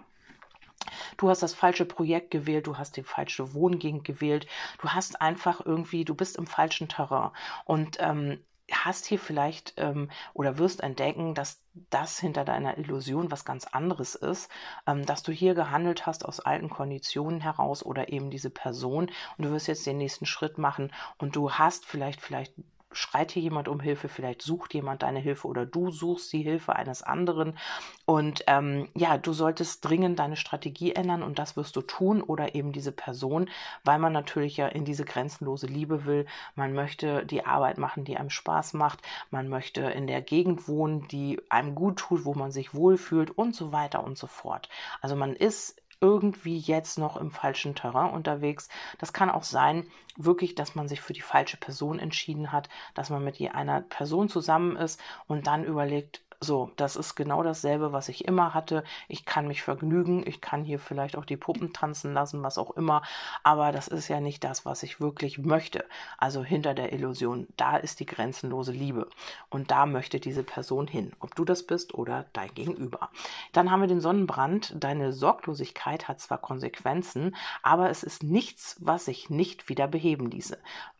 Du 1.17 1.29
hast 1.29 1.43
das 1.43 1.53
falsche 1.53 1.85
Projekt 1.85 2.31
gewählt, 2.31 2.67
du 2.67 2.77
hast 2.77 2.97
die 2.97 3.03
falsche 3.03 3.53
Wohngegend 3.53 4.03
gewählt, 4.03 4.47
du 4.81 4.89
hast 4.89 5.21
einfach 5.21 5.65
irgendwie, 5.65 6.05
du 6.05 6.15
bist 6.15 6.37
im 6.37 6.47
falschen 6.47 6.89
Terrain. 6.89 7.31
Und 7.65 7.97
ähm, 7.99 8.39
hast 8.71 9.05
hier 9.05 9.19
vielleicht 9.19 9.73
ähm, 9.77 10.09
oder 10.33 10.57
wirst 10.57 10.81
entdecken, 10.81 11.35
dass 11.35 11.61
das 11.89 12.19
hinter 12.19 12.45
deiner 12.45 12.77
Illusion 12.77 13.31
was 13.31 13.45
ganz 13.45 13.65
anderes 13.65 14.15
ist, 14.15 14.49
ähm, 14.87 15.05
dass 15.05 15.23
du 15.23 15.31
hier 15.31 15.53
gehandelt 15.53 16.05
hast 16.05 16.25
aus 16.25 16.39
alten 16.39 16.69
Konditionen 16.69 17.41
heraus 17.41 17.83
oder 17.83 18.09
eben 18.11 18.29
diese 18.29 18.49
Person. 18.49 19.11
Und 19.37 19.45
du 19.45 19.51
wirst 19.51 19.67
jetzt 19.67 19.85
den 19.85 19.97
nächsten 19.97 20.25
Schritt 20.25 20.57
machen 20.57 20.91
und 21.17 21.35
du 21.35 21.51
hast 21.51 21.85
vielleicht, 21.85 22.21
vielleicht 22.21 22.53
schreit 22.93 23.31
hier 23.31 23.41
jemand 23.41 23.67
um 23.67 23.79
Hilfe, 23.79 24.09
vielleicht 24.09 24.41
sucht 24.41 24.73
jemand 24.73 25.03
deine 25.03 25.19
Hilfe 25.19 25.47
oder 25.47 25.65
du 25.65 25.91
suchst 25.91 26.31
die 26.33 26.43
Hilfe 26.43 26.75
eines 26.75 27.03
anderen. 27.03 27.57
Und 28.05 28.43
ähm, 28.47 28.89
ja, 28.95 29.17
du 29.17 29.33
solltest 29.33 29.85
dringend 29.85 30.19
deine 30.19 30.35
Strategie 30.35 30.93
ändern 30.93 31.23
und 31.23 31.39
das 31.39 31.55
wirst 31.55 31.75
du 31.75 31.81
tun 31.81 32.21
oder 32.21 32.55
eben 32.55 32.71
diese 32.71 32.91
Person, 32.91 33.49
weil 33.83 33.99
man 33.99 34.13
natürlich 34.13 34.57
ja 34.57 34.67
in 34.67 34.85
diese 34.85 35.05
grenzenlose 35.05 35.67
Liebe 35.67 36.05
will. 36.05 36.25
Man 36.55 36.73
möchte 36.73 37.25
die 37.25 37.45
Arbeit 37.45 37.77
machen, 37.77 38.03
die 38.05 38.17
einem 38.17 38.29
Spaß 38.29 38.73
macht. 38.73 39.01
Man 39.31 39.49
möchte 39.49 39.81
in 39.81 40.07
der 40.07 40.21
Gegend 40.21 40.67
wohnen, 40.67 41.07
die 41.07 41.41
einem 41.49 41.75
gut 41.75 41.97
tut, 41.97 42.25
wo 42.25 42.33
man 42.33 42.51
sich 42.51 42.73
wohlfühlt 42.73 43.31
und 43.31 43.55
so 43.55 43.71
weiter 43.71 44.03
und 44.03 44.17
so 44.17 44.27
fort. 44.27 44.69
Also 45.01 45.15
man 45.15 45.35
ist 45.35 45.81
irgendwie 46.03 46.59
jetzt 46.59 46.97
noch 46.97 47.15
im 47.15 47.31
falschen 47.31 47.75
Terrain 47.75 48.13
unterwegs. 48.13 48.67
Das 48.97 49.13
kann 49.13 49.29
auch 49.31 49.43
sein, 49.43 49.87
wirklich, 50.17 50.53
dass 50.53 50.75
man 50.75 50.89
sich 50.89 50.99
für 50.99 51.13
die 51.13 51.21
falsche 51.21 51.55
Person 51.55 51.97
entschieden 51.97 52.51
hat, 52.51 52.67
dass 52.93 53.09
man 53.09 53.23
mit 53.23 53.39
einer 53.39 53.79
Person 53.79 54.27
zusammen 54.27 54.75
ist 54.75 55.01
und 55.27 55.47
dann 55.47 55.63
überlegt, 55.63 56.21
so, 56.43 56.71
das 56.75 56.95
ist 56.95 57.15
genau 57.15 57.41
dasselbe, 57.43 57.93
was 57.93 58.09
ich 58.09 58.25
immer 58.25 58.53
hatte. 58.53 58.83
Ich 59.07 59.25
kann 59.25 59.47
mich 59.47 59.61
vergnügen, 59.61 60.23
ich 60.27 60.41
kann 60.41 60.63
hier 60.63 60.79
vielleicht 60.79 61.17
auch 61.17 61.25
die 61.25 61.37
Puppen 61.37 61.73
tanzen 61.73 62.13
lassen, 62.13 62.43
was 62.43 62.57
auch 62.57 62.71
immer, 62.71 63.01
aber 63.43 63.71
das 63.71 63.87
ist 63.87 64.07
ja 64.07 64.19
nicht 64.19 64.43
das, 64.43 64.65
was 64.65 64.83
ich 64.83 64.99
wirklich 64.99 65.39
möchte. 65.39 65.85
Also 66.17 66.43
hinter 66.43 66.73
der 66.73 66.93
Illusion, 66.93 67.47
da 67.57 67.77
ist 67.77 67.99
die 67.99 68.05
grenzenlose 68.05 68.71
Liebe 68.71 69.09
und 69.49 69.71
da 69.71 69.85
möchte 69.85 70.19
diese 70.19 70.43
Person 70.43 70.87
hin, 70.87 71.13
ob 71.19 71.35
du 71.35 71.45
das 71.45 71.63
bist 71.63 71.93
oder 71.93 72.25
dein 72.33 72.53
Gegenüber. 72.53 73.09
Dann 73.53 73.71
haben 73.71 73.81
wir 73.81 73.87
den 73.87 74.01
Sonnenbrand. 74.01 74.75
Deine 74.75 75.13
Sorglosigkeit 75.13 76.07
hat 76.07 76.19
zwar 76.19 76.37
Konsequenzen, 76.37 77.35
aber 77.61 77.89
es 77.89 78.03
ist 78.03 78.23
nichts, 78.23 78.77
was 78.79 79.05
sich 79.05 79.29
nicht 79.29 79.69
wieder 79.69 79.87
beheben 79.87 80.29
ließe 80.29 80.57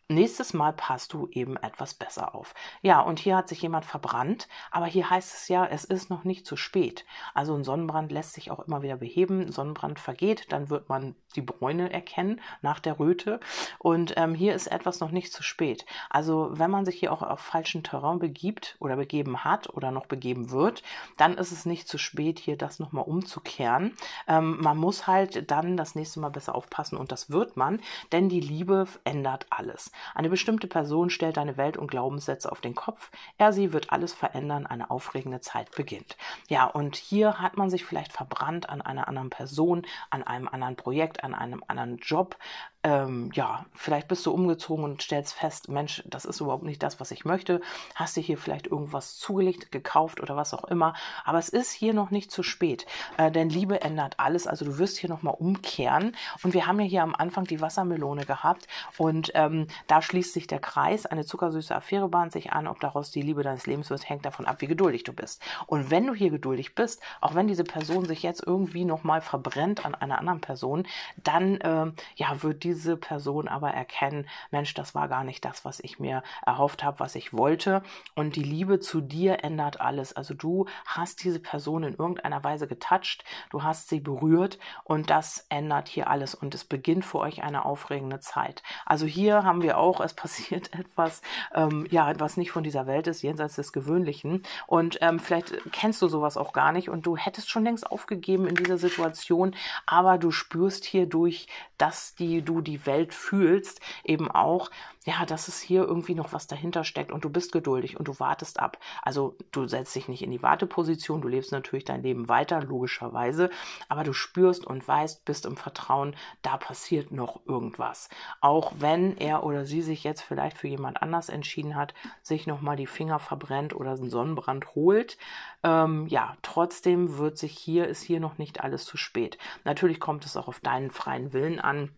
nächstes 0.09 0.53
Mal 0.53 0.73
passt 0.73 1.13
du 1.13 1.27
eben 1.31 1.57
etwas 1.57 1.93
besser 1.93 2.35
auf. 2.35 2.53
Ja, 2.81 3.01
und 3.01 3.19
hier 3.19 3.37
hat 3.37 3.47
sich 3.47 3.61
jemand 3.61 3.85
verbrannt, 3.85 4.47
aber 4.71 4.85
hier 4.85 5.09
heißt 5.09 5.33
es 5.33 5.47
ja, 5.47 5.65
es 5.65 5.85
ist 5.85 6.09
noch 6.09 6.23
nicht 6.23 6.45
zu 6.45 6.55
spät. 6.55 7.05
Also 7.33 7.55
ein 7.55 7.63
Sonnenbrand 7.63 8.11
lässt 8.11 8.33
sich 8.33 8.51
auch 8.51 8.59
immer 8.59 8.81
wieder 8.81 8.97
beheben. 8.97 9.51
Sonnenbrand 9.51 9.99
vergeht, 9.99 10.51
dann 10.51 10.69
wird 10.69 10.89
man 10.89 11.15
die 11.35 11.41
Bräune 11.41 11.91
erkennen 11.91 12.41
nach 12.61 12.79
der 12.79 12.99
Röte. 12.99 13.39
Und 13.79 14.13
ähm, 14.17 14.35
hier 14.35 14.53
ist 14.53 14.67
etwas 14.67 14.99
noch 14.99 15.11
nicht 15.11 15.33
zu 15.33 15.43
spät. 15.43 15.85
Also 16.09 16.49
wenn 16.53 16.71
man 16.71 16.85
sich 16.85 16.99
hier 16.99 17.11
auch 17.11 17.21
auf 17.21 17.39
falschen 17.39 17.83
Terrain 17.83 18.19
begibt 18.19 18.75
oder 18.79 18.95
begeben 18.95 19.43
hat 19.43 19.69
oder 19.73 19.91
noch 19.91 20.05
begeben 20.05 20.51
wird, 20.51 20.83
dann 21.17 21.35
ist 21.35 21.51
es 21.51 21.65
nicht 21.65 21.87
zu 21.87 21.97
spät, 21.97 22.39
hier 22.39 22.57
das 22.57 22.79
nochmal 22.79 23.05
umzukehren. 23.05 23.95
Ähm, 24.27 24.57
man 24.61 24.77
muss 24.77 25.07
halt 25.07 25.49
dann 25.49 25.77
das 25.77 25.95
nächste 25.95 26.19
Mal 26.19 26.29
besser 26.29 26.55
aufpassen 26.55 26.97
und 26.97 27.11
das 27.11 27.29
wird 27.29 27.57
man, 27.57 27.79
denn 28.11 28.29
die 28.29 28.41
Liebe 28.41 28.87
ändert 29.05 29.45
alles. 29.49 29.91
Eine 30.15 30.29
bestimmte 30.29 30.67
Person 30.67 31.09
stellt 31.09 31.37
deine 31.37 31.57
Welt 31.57 31.77
und 31.77 31.89
Glaubenssätze 31.89 32.51
auf 32.51 32.61
den 32.61 32.75
Kopf. 32.75 33.11
Er, 33.37 33.53
sie 33.53 33.73
wird 33.73 33.91
alles 33.91 34.13
verändern. 34.13 34.65
Eine 34.65 34.91
aufregende 34.91 35.41
Zeit 35.41 35.71
beginnt. 35.75 36.17
Ja, 36.47 36.65
und 36.65 36.95
hier 36.95 37.39
hat 37.39 37.57
man 37.57 37.69
sich 37.69 37.85
vielleicht 37.85 38.13
verbrannt 38.13 38.69
an 38.69 38.81
einer 38.81 39.07
anderen 39.07 39.29
Person, 39.29 39.85
an 40.09 40.23
einem 40.23 40.47
anderen 40.47 40.75
Projekt, 40.75 41.23
an 41.23 41.33
einem 41.33 41.63
anderen 41.67 41.97
Job, 41.97 42.37
ähm, 42.83 43.31
ja, 43.33 43.65
vielleicht 43.73 44.09
bist 44.09 44.25
du 44.25 44.31
umgezogen 44.31 44.83
und 44.83 45.01
stellst 45.01 45.33
fest, 45.33 45.69
Mensch, 45.69 46.03
das 46.05 46.25
ist 46.25 46.41
überhaupt 46.41 46.63
nicht 46.63 46.83
das, 46.83 46.99
was 46.99 47.11
ich 47.11 47.23
möchte. 47.23 47.61
Hast 47.95 48.17
dir 48.17 48.21
hier 48.21 48.37
vielleicht 48.37 48.67
irgendwas 48.67 49.17
zugelegt, 49.17 49.71
gekauft 49.71 50.19
oder 50.19 50.35
was 50.35 50.53
auch 50.53 50.65
immer. 50.65 50.93
Aber 51.23 51.39
es 51.39 51.47
ist 51.47 51.71
hier 51.71 51.93
noch 51.93 52.11
nicht 52.11 52.29
zu 52.29 52.43
spät, 52.43 52.85
äh, 53.17 53.31
denn 53.31 53.49
Liebe 53.49 53.81
ändert 53.81 54.19
alles. 54.19 54.47
Also 54.47 54.65
du 54.65 54.77
wirst 54.77 54.97
hier 54.97 55.09
nochmal 55.09 55.35
umkehren. 55.37 56.15
Und 56.43 56.53
wir 56.53 56.67
haben 56.67 56.79
ja 56.79 56.85
hier 56.85 57.03
am 57.03 57.15
Anfang 57.15 57.45
die 57.45 57.61
Wassermelone 57.61 58.25
gehabt 58.25 58.67
und 58.97 59.31
ähm, 59.33 59.67
da 59.87 60.01
schließt 60.01 60.33
sich 60.33 60.47
der 60.47 60.59
Kreis. 60.59 61.05
Eine 61.05 61.25
zuckersüße 61.25 61.73
Affäre 61.73 62.09
bahnt 62.09 62.33
sich 62.33 62.51
an. 62.51 62.67
Ob 62.67 62.81
daraus 62.81 63.11
die 63.11 63.21
Liebe 63.21 63.43
deines 63.43 63.65
Lebens 63.65 63.89
wird, 63.89 64.09
hängt 64.09 64.25
davon 64.25 64.45
ab, 64.45 64.59
wie 64.59 64.67
geduldig 64.67 65.05
du 65.05 65.13
bist. 65.13 65.41
Und 65.67 65.89
wenn 65.89 66.05
du 66.05 66.13
hier 66.13 66.31
geduldig 66.31 66.75
bist, 66.75 67.01
auch 67.21 67.33
wenn 67.33 67.47
diese 67.47 67.63
Person 67.63 68.05
sich 68.05 68.23
jetzt 68.23 68.43
irgendwie 68.45 68.83
nochmal 68.83 69.21
verbrennt 69.21 69.85
an 69.85 69.95
einer 69.95 70.19
anderen 70.19 70.41
Person, 70.41 70.85
dann 71.23 71.61
äh, 71.61 71.91
ja, 72.17 72.43
wird 72.43 72.63
die 72.63 72.72
diese 72.73 72.97
Person 72.97 73.47
aber 73.47 73.71
erkennen, 73.71 74.27
Mensch, 74.51 74.73
das 74.73 74.95
war 74.95 75.07
gar 75.07 75.23
nicht 75.23 75.45
das, 75.45 75.63
was 75.63 75.79
ich 75.79 75.99
mir 75.99 76.23
erhofft 76.45 76.83
habe, 76.83 76.99
was 76.99 77.15
ich 77.15 77.33
wollte. 77.33 77.83
Und 78.15 78.35
die 78.35 78.43
Liebe 78.43 78.79
zu 78.79 78.99
dir 78.99 79.43
ändert 79.43 79.79
alles. 79.79 80.13
Also 80.13 80.33
du 80.33 80.65
hast 80.85 81.23
diese 81.23 81.39
Person 81.39 81.83
in 81.83 81.95
irgendeiner 81.95 82.43
Weise 82.43 82.67
getoucht, 82.67 83.23
du 83.51 83.63
hast 83.63 83.89
sie 83.89 83.99
berührt 83.99 84.57
und 84.83 85.09
das 85.09 85.45
ändert 85.49 85.87
hier 85.87 86.09
alles. 86.09 86.33
Und 86.33 86.55
es 86.55 86.65
beginnt 86.65 87.05
für 87.05 87.19
euch 87.19 87.43
eine 87.43 87.65
aufregende 87.65 88.19
Zeit. 88.19 88.63
Also 88.85 89.05
hier 89.05 89.43
haben 89.43 89.61
wir 89.61 89.77
auch, 89.77 90.01
es 90.01 90.13
passiert 90.13 90.73
etwas, 90.77 91.21
ähm, 91.53 91.85
ja, 91.91 92.11
was 92.19 92.37
nicht 92.37 92.51
von 92.51 92.63
dieser 92.63 92.87
Welt 92.87 93.07
ist, 93.07 93.21
jenseits 93.21 93.55
des 93.55 93.71
Gewöhnlichen. 93.71 94.43
Und 94.65 94.97
ähm, 95.01 95.19
vielleicht 95.19 95.53
kennst 95.71 96.01
du 96.01 96.07
sowas 96.07 96.37
auch 96.37 96.53
gar 96.53 96.71
nicht 96.71 96.89
und 96.89 97.05
du 97.05 97.15
hättest 97.17 97.49
schon 97.49 97.63
längst 97.63 97.89
aufgegeben 97.89 98.47
in 98.47 98.55
dieser 98.55 98.77
Situation, 98.77 99.55
aber 99.85 100.17
du 100.17 100.31
spürst 100.31 100.85
hier 100.85 101.05
durch, 101.05 101.47
dass 101.77 102.15
die 102.15 102.41
du 102.41 102.61
die 102.63 102.85
Welt 102.85 103.13
fühlst, 103.13 103.81
eben 104.03 104.29
auch, 104.29 104.69
ja, 105.05 105.25
dass 105.25 105.47
es 105.47 105.59
hier 105.59 105.83
irgendwie 105.83 106.15
noch 106.15 106.33
was 106.33 106.47
dahinter 106.47 106.83
steckt 106.83 107.11
und 107.11 107.25
du 107.25 107.29
bist 107.29 107.51
geduldig 107.51 107.97
und 107.97 108.07
du 108.07 108.19
wartest 108.19 108.59
ab. 108.59 108.77
Also 109.01 109.37
du 109.51 109.67
setzt 109.67 109.95
dich 109.95 110.07
nicht 110.07 110.21
in 110.21 110.31
die 110.31 110.41
Warteposition, 110.41 111.21
du 111.21 111.27
lebst 111.27 111.51
natürlich 111.51 111.83
dein 111.83 112.03
Leben 112.03 112.29
weiter, 112.29 112.61
logischerweise, 112.61 113.49
aber 113.89 114.03
du 114.03 114.13
spürst 114.13 114.65
und 114.65 114.87
weißt, 114.87 115.25
bist 115.25 115.45
im 115.45 115.57
Vertrauen, 115.57 116.15
da 116.41 116.57
passiert 116.57 117.11
noch 117.11 117.41
irgendwas. 117.45 118.09
Auch 118.39 118.73
wenn 118.77 119.17
er 119.17 119.43
oder 119.43 119.65
sie 119.65 119.81
sich 119.81 120.03
jetzt 120.03 120.21
vielleicht 120.21 120.57
für 120.57 120.67
jemand 120.67 121.01
anders 121.01 121.29
entschieden 121.29 121.75
hat, 121.75 121.93
sich 122.21 122.47
nochmal 122.47 122.77
die 122.77 122.87
Finger 122.87 123.19
verbrennt 123.19 123.75
oder 123.75 123.91
einen 123.91 124.09
Sonnenbrand 124.09 124.75
holt, 124.75 125.17
ähm, 125.63 126.07
ja, 126.07 126.35
trotzdem 126.41 127.17
wird 127.17 127.37
sich 127.37 127.57
hier, 127.57 127.87
ist 127.87 128.01
hier 128.01 128.19
noch 128.19 128.37
nicht 128.37 128.61
alles 128.61 128.85
zu 128.85 128.97
spät. 128.97 129.37
Natürlich 129.63 129.99
kommt 129.99 130.25
es 130.25 130.37
auch 130.37 130.47
auf 130.47 130.59
deinen 130.59 130.91
freien 130.91 131.33
Willen 131.33 131.59
an 131.59 131.89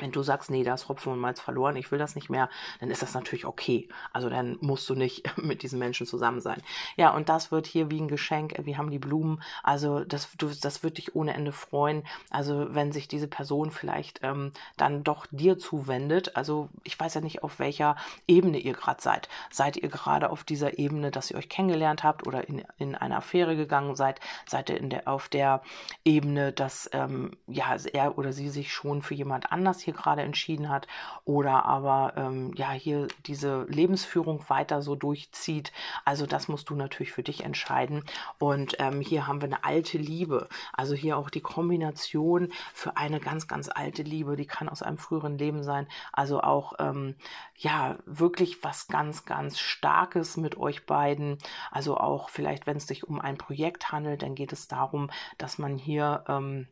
wenn 0.00 0.12
du 0.12 0.22
sagst, 0.22 0.50
nee, 0.50 0.64
da 0.64 0.74
ist 0.74 0.88
Hopfen 0.88 1.12
und 1.12 1.20
Malz 1.20 1.40
verloren, 1.40 1.76
ich 1.76 1.90
will 1.92 1.98
das 1.98 2.14
nicht 2.14 2.30
mehr, 2.30 2.48
dann 2.80 2.90
ist 2.90 3.02
das 3.02 3.14
natürlich 3.14 3.44
okay. 3.44 3.88
Also 4.12 4.28
dann 4.28 4.58
musst 4.60 4.88
du 4.88 4.94
nicht 4.94 5.36
mit 5.36 5.62
diesen 5.62 5.78
Menschen 5.78 6.06
zusammen 6.06 6.40
sein. 6.40 6.62
Ja, 6.96 7.10
und 7.14 7.28
das 7.28 7.52
wird 7.52 7.66
hier 7.66 7.90
wie 7.90 8.00
ein 8.00 8.08
Geschenk. 8.08 8.54
Wir 8.64 8.78
haben 8.78 8.90
die 8.90 8.98
Blumen. 8.98 9.42
Also 9.62 10.04
das, 10.04 10.28
du, 10.36 10.48
das 10.48 10.82
wird 10.82 10.98
dich 10.98 11.14
ohne 11.14 11.34
Ende 11.34 11.52
freuen. 11.52 12.04
Also 12.30 12.74
wenn 12.74 12.92
sich 12.92 13.08
diese 13.08 13.28
Person 13.28 13.70
vielleicht 13.70 14.20
ähm, 14.22 14.52
dann 14.76 15.04
doch 15.04 15.26
dir 15.30 15.58
zuwendet. 15.58 16.36
Also 16.36 16.68
ich 16.84 16.98
weiß 16.98 17.14
ja 17.14 17.20
nicht, 17.20 17.42
auf 17.42 17.58
welcher 17.58 17.96
Ebene 18.26 18.58
ihr 18.58 18.72
gerade 18.72 19.02
seid. 19.02 19.28
Seid 19.50 19.76
ihr 19.76 19.88
gerade 19.88 20.30
auf 20.30 20.44
dieser 20.44 20.78
Ebene, 20.78 21.10
dass 21.10 21.30
ihr 21.30 21.36
euch 21.36 21.48
kennengelernt 21.48 22.04
habt 22.04 22.26
oder 22.26 22.48
in, 22.48 22.64
in 22.78 22.94
eine 22.94 23.16
Affäre 23.16 23.56
gegangen 23.56 23.96
seid? 23.96 24.20
Seid 24.46 24.70
ihr 24.70 24.78
in 24.78 24.90
der, 24.90 25.08
auf 25.08 25.28
der 25.28 25.62
Ebene, 26.04 26.52
dass 26.52 26.88
ähm, 26.92 27.32
ja, 27.46 27.76
er 27.92 28.18
oder 28.18 28.32
sie 28.32 28.48
sich 28.48 28.72
schon 28.72 29.02
für 29.02 29.14
jemand 29.14 29.52
anders 29.52 29.80
hier 29.80 29.89
hier 29.90 30.00
gerade 30.00 30.22
entschieden 30.22 30.68
hat 30.68 30.86
oder 31.24 31.64
aber 31.64 32.14
ähm, 32.16 32.52
ja 32.54 32.70
hier 32.70 33.08
diese 33.26 33.64
Lebensführung 33.64 34.44
weiter 34.48 34.82
so 34.82 34.94
durchzieht. 34.94 35.72
Also 36.04 36.26
das 36.26 36.48
musst 36.48 36.70
du 36.70 36.74
natürlich 36.74 37.12
für 37.12 37.22
dich 37.22 37.44
entscheiden. 37.44 38.04
Und 38.38 38.76
ähm, 38.78 39.00
hier 39.00 39.26
haben 39.26 39.40
wir 39.40 39.46
eine 39.46 39.64
alte 39.64 39.98
Liebe. 39.98 40.48
Also 40.72 40.94
hier 40.94 41.16
auch 41.16 41.30
die 41.30 41.40
Kombination 41.40 42.52
für 42.72 42.96
eine 42.96 43.20
ganz, 43.20 43.48
ganz 43.48 43.68
alte 43.68 44.02
Liebe. 44.02 44.36
Die 44.36 44.46
kann 44.46 44.68
aus 44.68 44.82
einem 44.82 44.98
früheren 44.98 45.38
Leben 45.38 45.62
sein. 45.62 45.88
Also 46.12 46.40
auch 46.40 46.74
ähm, 46.78 47.16
ja 47.56 47.96
wirklich 48.06 48.62
was 48.62 48.88
ganz, 48.88 49.24
ganz 49.24 49.58
Starkes 49.58 50.36
mit 50.36 50.56
euch 50.56 50.86
beiden. 50.86 51.38
Also 51.70 51.96
auch 51.96 52.28
vielleicht, 52.28 52.66
wenn 52.66 52.76
es 52.76 52.86
sich 52.86 53.08
um 53.08 53.20
ein 53.20 53.38
Projekt 53.38 53.92
handelt, 53.92 54.22
dann 54.22 54.34
geht 54.34 54.52
es 54.52 54.68
darum, 54.68 55.10
dass 55.38 55.58
man 55.58 55.76
hier 55.78 56.24
ähm, 56.28 56.68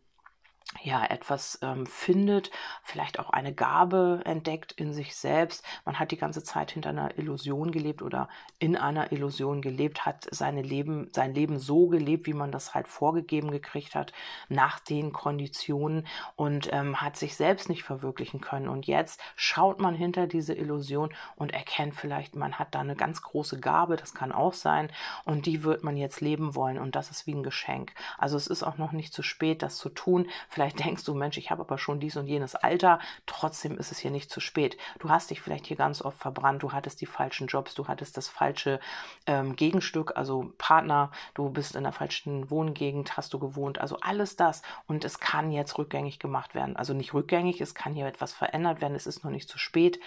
ja, 0.82 1.04
etwas 1.04 1.58
ähm, 1.62 1.86
findet, 1.86 2.50
vielleicht 2.82 3.18
auch 3.18 3.30
eine 3.30 3.54
Gabe 3.54 4.20
entdeckt 4.24 4.72
in 4.72 4.92
sich 4.92 5.16
selbst. 5.16 5.64
Man 5.84 5.98
hat 5.98 6.10
die 6.10 6.18
ganze 6.18 6.44
Zeit 6.44 6.70
hinter 6.70 6.90
einer 6.90 7.18
Illusion 7.18 7.72
gelebt 7.72 8.02
oder 8.02 8.28
in 8.58 8.76
einer 8.76 9.10
Illusion 9.10 9.62
gelebt, 9.62 10.04
hat 10.04 10.28
seine 10.30 10.60
Leben, 10.62 11.08
sein 11.12 11.34
Leben 11.34 11.58
so 11.58 11.88
gelebt, 11.88 12.26
wie 12.26 12.34
man 12.34 12.52
das 12.52 12.74
halt 12.74 12.86
vorgegeben 12.86 13.50
gekriegt 13.50 13.94
hat, 13.94 14.12
nach 14.48 14.78
den 14.78 15.12
Konditionen 15.12 16.06
und 16.36 16.68
ähm, 16.72 17.00
hat 17.00 17.16
sich 17.16 17.34
selbst 17.34 17.70
nicht 17.70 17.82
verwirklichen 17.82 18.40
können. 18.40 18.68
Und 18.68 18.86
jetzt 18.86 19.20
schaut 19.36 19.80
man 19.80 19.94
hinter 19.94 20.26
diese 20.26 20.54
Illusion 20.54 21.14
und 21.36 21.54
erkennt 21.54 21.94
vielleicht, 21.94 22.36
man 22.36 22.58
hat 22.58 22.74
da 22.74 22.80
eine 22.80 22.96
ganz 22.96 23.22
große 23.22 23.58
Gabe, 23.58 23.96
das 23.96 24.14
kann 24.14 24.32
auch 24.32 24.52
sein, 24.52 24.92
und 25.24 25.46
die 25.46 25.64
wird 25.64 25.82
man 25.82 25.96
jetzt 25.96 26.20
leben 26.20 26.54
wollen. 26.54 26.78
Und 26.78 26.94
das 26.94 27.10
ist 27.10 27.26
wie 27.26 27.34
ein 27.34 27.42
Geschenk. 27.42 27.94
Also 28.18 28.36
es 28.36 28.46
ist 28.46 28.62
auch 28.62 28.76
noch 28.76 28.92
nicht 28.92 29.14
zu 29.14 29.22
spät, 29.22 29.62
das 29.62 29.76
zu 29.76 29.88
tun. 29.88 30.28
Vielleicht 30.58 30.84
denkst 30.84 31.04
du, 31.04 31.14
Mensch, 31.14 31.38
ich 31.38 31.52
habe 31.52 31.60
aber 31.60 31.78
schon 31.78 32.00
dies 32.00 32.16
und 32.16 32.26
jenes 32.26 32.56
Alter, 32.56 32.98
trotzdem 33.26 33.78
ist 33.78 33.92
es 33.92 33.98
hier 34.00 34.10
nicht 34.10 34.28
zu 34.28 34.40
spät. 34.40 34.76
Du 34.98 35.08
hast 35.08 35.30
dich 35.30 35.40
vielleicht 35.40 35.68
hier 35.68 35.76
ganz 35.76 36.02
oft 36.02 36.18
verbrannt, 36.18 36.64
du 36.64 36.72
hattest 36.72 37.00
die 37.00 37.06
falschen 37.06 37.46
Jobs, 37.46 37.76
du 37.76 37.86
hattest 37.86 38.16
das 38.16 38.26
falsche 38.26 38.80
ähm, 39.26 39.54
Gegenstück, 39.54 40.16
also 40.16 40.52
Partner, 40.58 41.12
du 41.34 41.48
bist 41.48 41.76
in 41.76 41.84
der 41.84 41.92
falschen 41.92 42.50
Wohngegend, 42.50 43.16
hast 43.16 43.32
du 43.34 43.38
gewohnt, 43.38 43.80
also 43.80 44.00
alles 44.00 44.34
das 44.34 44.62
und 44.88 45.04
es 45.04 45.20
kann 45.20 45.52
jetzt 45.52 45.78
rückgängig 45.78 46.18
gemacht 46.18 46.56
werden. 46.56 46.74
Also 46.74 46.92
nicht 46.92 47.14
rückgängig, 47.14 47.60
es 47.60 47.76
kann 47.76 47.94
hier 47.94 48.08
etwas 48.08 48.32
verändert 48.32 48.80
werden, 48.80 48.96
es 48.96 49.06
ist 49.06 49.22
noch 49.22 49.30
nicht 49.30 49.48
zu 49.48 49.60
spät. 49.60 50.00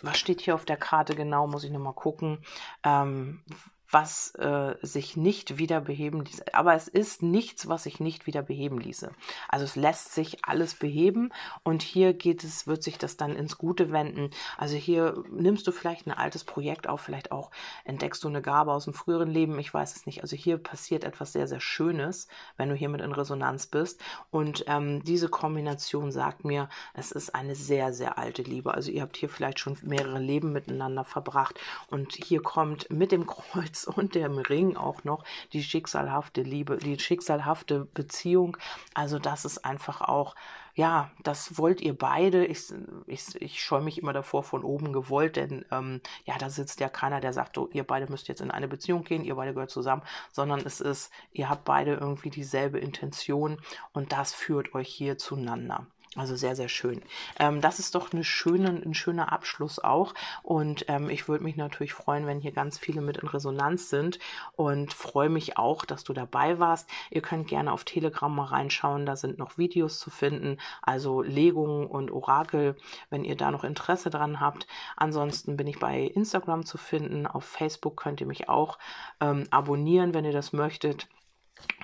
Was 0.00 0.16
steht 0.16 0.40
hier 0.40 0.54
auf 0.54 0.64
der 0.64 0.78
Karte 0.78 1.16
genau, 1.16 1.46
muss 1.46 1.64
ich 1.64 1.70
nochmal 1.70 1.92
gucken. 1.92 2.38
Ähm, 2.82 3.42
was 3.90 4.34
äh, 4.34 4.74
sich 4.82 5.16
nicht 5.16 5.56
wieder 5.56 5.80
beheben 5.80 6.24
ließe. 6.24 6.54
Aber 6.54 6.74
es 6.74 6.88
ist 6.88 7.22
nichts, 7.22 7.68
was 7.68 7.84
sich 7.84 8.00
nicht 8.00 8.26
wieder 8.26 8.42
beheben 8.42 8.78
ließe. 8.78 9.10
Also 9.48 9.64
es 9.64 9.76
lässt 9.76 10.14
sich 10.14 10.44
alles 10.44 10.74
beheben 10.74 11.32
und 11.62 11.82
hier 11.82 12.12
geht 12.12 12.44
es, 12.44 12.66
wird 12.66 12.82
sich 12.82 12.98
das 12.98 13.16
dann 13.16 13.34
ins 13.34 13.56
Gute 13.56 13.90
wenden. 13.90 14.30
Also 14.58 14.76
hier 14.76 15.24
nimmst 15.30 15.66
du 15.66 15.72
vielleicht 15.72 16.06
ein 16.06 16.12
altes 16.12 16.44
Projekt 16.44 16.88
auf, 16.88 17.00
vielleicht 17.00 17.32
auch 17.32 17.50
entdeckst 17.84 18.22
du 18.24 18.28
eine 18.28 18.42
Gabe 18.42 18.72
aus 18.72 18.84
dem 18.84 18.92
früheren 18.92 19.30
Leben, 19.30 19.58
ich 19.58 19.72
weiß 19.72 19.96
es 19.96 20.04
nicht. 20.04 20.22
Also 20.22 20.36
hier 20.36 20.58
passiert 20.58 21.04
etwas 21.04 21.32
sehr, 21.32 21.48
sehr 21.48 21.60
Schönes, 21.60 22.28
wenn 22.58 22.68
du 22.68 22.74
hiermit 22.74 23.00
in 23.00 23.12
Resonanz 23.12 23.66
bist. 23.66 24.02
Und 24.30 24.64
ähm, 24.66 25.02
diese 25.04 25.28
Kombination 25.28 26.12
sagt 26.12 26.44
mir, 26.44 26.68
es 26.92 27.10
ist 27.10 27.34
eine 27.34 27.54
sehr, 27.54 27.94
sehr 27.94 28.18
alte 28.18 28.42
Liebe. 28.42 28.74
Also 28.74 28.90
ihr 28.90 29.00
habt 29.00 29.16
hier 29.16 29.30
vielleicht 29.30 29.60
schon 29.60 29.78
mehrere 29.82 30.18
Leben 30.18 30.52
miteinander 30.52 31.04
verbracht 31.04 31.58
und 31.88 32.12
hier 32.12 32.42
kommt 32.42 32.90
mit 32.90 33.12
dem 33.12 33.26
Kreuz 33.26 33.77
Herz 33.78 33.84
und 33.84 34.14
dem 34.14 34.38
Ring 34.38 34.76
auch 34.76 35.04
noch 35.04 35.24
die 35.52 35.62
schicksalhafte 35.62 36.42
Liebe, 36.42 36.78
die 36.78 36.98
schicksalhafte 36.98 37.84
Beziehung. 37.84 38.56
Also 38.94 39.18
das 39.18 39.44
ist 39.44 39.64
einfach 39.64 40.00
auch, 40.00 40.34
ja, 40.74 41.10
das 41.22 41.58
wollt 41.58 41.80
ihr 41.80 41.96
beide. 41.96 42.46
Ich, 42.46 42.72
ich, 43.06 43.40
ich 43.40 43.62
scheue 43.62 43.82
mich 43.82 43.98
immer 43.98 44.12
davor 44.12 44.42
von 44.42 44.64
oben 44.64 44.92
gewollt, 44.92 45.36
denn 45.36 45.64
ähm, 45.70 46.00
ja, 46.24 46.38
da 46.38 46.50
sitzt 46.50 46.80
ja 46.80 46.88
keiner, 46.88 47.20
der 47.20 47.32
sagt, 47.32 47.58
oh, 47.58 47.68
ihr 47.72 47.84
beide 47.84 48.10
müsst 48.10 48.28
jetzt 48.28 48.40
in 48.40 48.50
eine 48.50 48.68
Beziehung 48.68 49.04
gehen, 49.04 49.24
ihr 49.24 49.34
beide 49.34 49.54
gehört 49.54 49.70
zusammen, 49.70 50.02
sondern 50.32 50.60
es 50.60 50.80
ist, 50.80 51.10
ihr 51.32 51.48
habt 51.48 51.64
beide 51.64 51.94
irgendwie 51.94 52.30
dieselbe 52.30 52.78
Intention 52.78 53.60
und 53.92 54.12
das 54.12 54.34
führt 54.34 54.74
euch 54.74 54.88
hier 54.88 55.18
zueinander. 55.18 55.86
Also 56.16 56.36
sehr, 56.36 56.56
sehr 56.56 56.68
schön. 56.68 57.02
Ähm, 57.38 57.60
das 57.60 57.78
ist 57.78 57.94
doch 57.94 58.12
eine 58.12 58.24
schöne, 58.24 58.68
ein 58.68 58.94
schöner 58.94 59.30
Abschluss 59.32 59.78
auch. 59.78 60.14
Und 60.42 60.86
ähm, 60.88 61.10
ich 61.10 61.28
würde 61.28 61.44
mich 61.44 61.56
natürlich 61.56 61.92
freuen, 61.92 62.26
wenn 62.26 62.40
hier 62.40 62.52
ganz 62.52 62.78
viele 62.78 63.02
mit 63.02 63.18
in 63.18 63.28
Resonanz 63.28 63.90
sind. 63.90 64.18
Und 64.56 64.94
freue 64.94 65.28
mich 65.28 65.58
auch, 65.58 65.84
dass 65.84 66.04
du 66.04 66.14
dabei 66.14 66.58
warst. 66.58 66.88
Ihr 67.10 67.20
könnt 67.20 67.48
gerne 67.48 67.72
auf 67.72 67.84
Telegram 67.84 68.34
mal 68.34 68.46
reinschauen. 68.46 69.04
Da 69.04 69.16
sind 69.16 69.38
noch 69.38 69.58
Videos 69.58 69.98
zu 69.98 70.10
finden. 70.10 70.58
Also 70.82 71.20
Legungen 71.22 71.86
und 71.86 72.10
Orakel, 72.10 72.76
wenn 73.10 73.24
ihr 73.24 73.36
da 73.36 73.50
noch 73.50 73.64
Interesse 73.64 74.08
dran 74.08 74.40
habt. 74.40 74.66
Ansonsten 74.96 75.56
bin 75.56 75.66
ich 75.66 75.78
bei 75.78 76.00
Instagram 76.00 76.64
zu 76.64 76.78
finden. 76.78 77.26
Auf 77.26 77.44
Facebook 77.44 77.96
könnt 77.96 78.20
ihr 78.20 78.26
mich 78.26 78.48
auch 78.48 78.78
ähm, 79.20 79.44
abonnieren, 79.50 80.14
wenn 80.14 80.24
ihr 80.24 80.32
das 80.32 80.52
möchtet. 80.52 81.06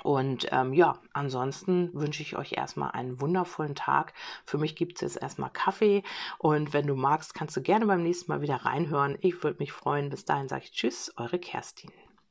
Und 0.03 0.49
ähm, 0.53 0.75
ja, 0.75 0.99
ansonsten 1.15 1.91
wünsche 1.95 2.23
ich 2.23 2.37
euch 2.37 2.53
erstmal 2.53 2.91
einen 2.91 3.21
wundervollen 3.21 3.75
Tag. 3.75 4.13
Für 4.45 4.59
mich 4.59 4.77
gibt 4.77 4.97
es 4.97 5.01
jetzt 5.01 5.23
erstmal 5.23 5.51
Kaffee. 5.51 6.03
Und 6.39 6.75
wenn 6.75 6.87
du 6.87 6.95
magst, 6.95 7.35
kannst 7.35 7.57
du 7.57 7.63
gerne 7.63 7.87
beim 7.87 8.03
nächsten 8.03 8.31
Mal 8.31 8.43
wieder 8.43 8.57
reinhören. 8.57 9.17
Ich 9.21 9.43
würde 9.43 9.61
mich 9.61 9.73
freuen. 9.73 10.11
Bis 10.11 10.27
dahin 10.27 10.49
sage 10.49 10.65
ich 10.65 10.73
Tschüss, 10.73 11.13
eure 11.17 11.39
Kerstin. 11.39 11.91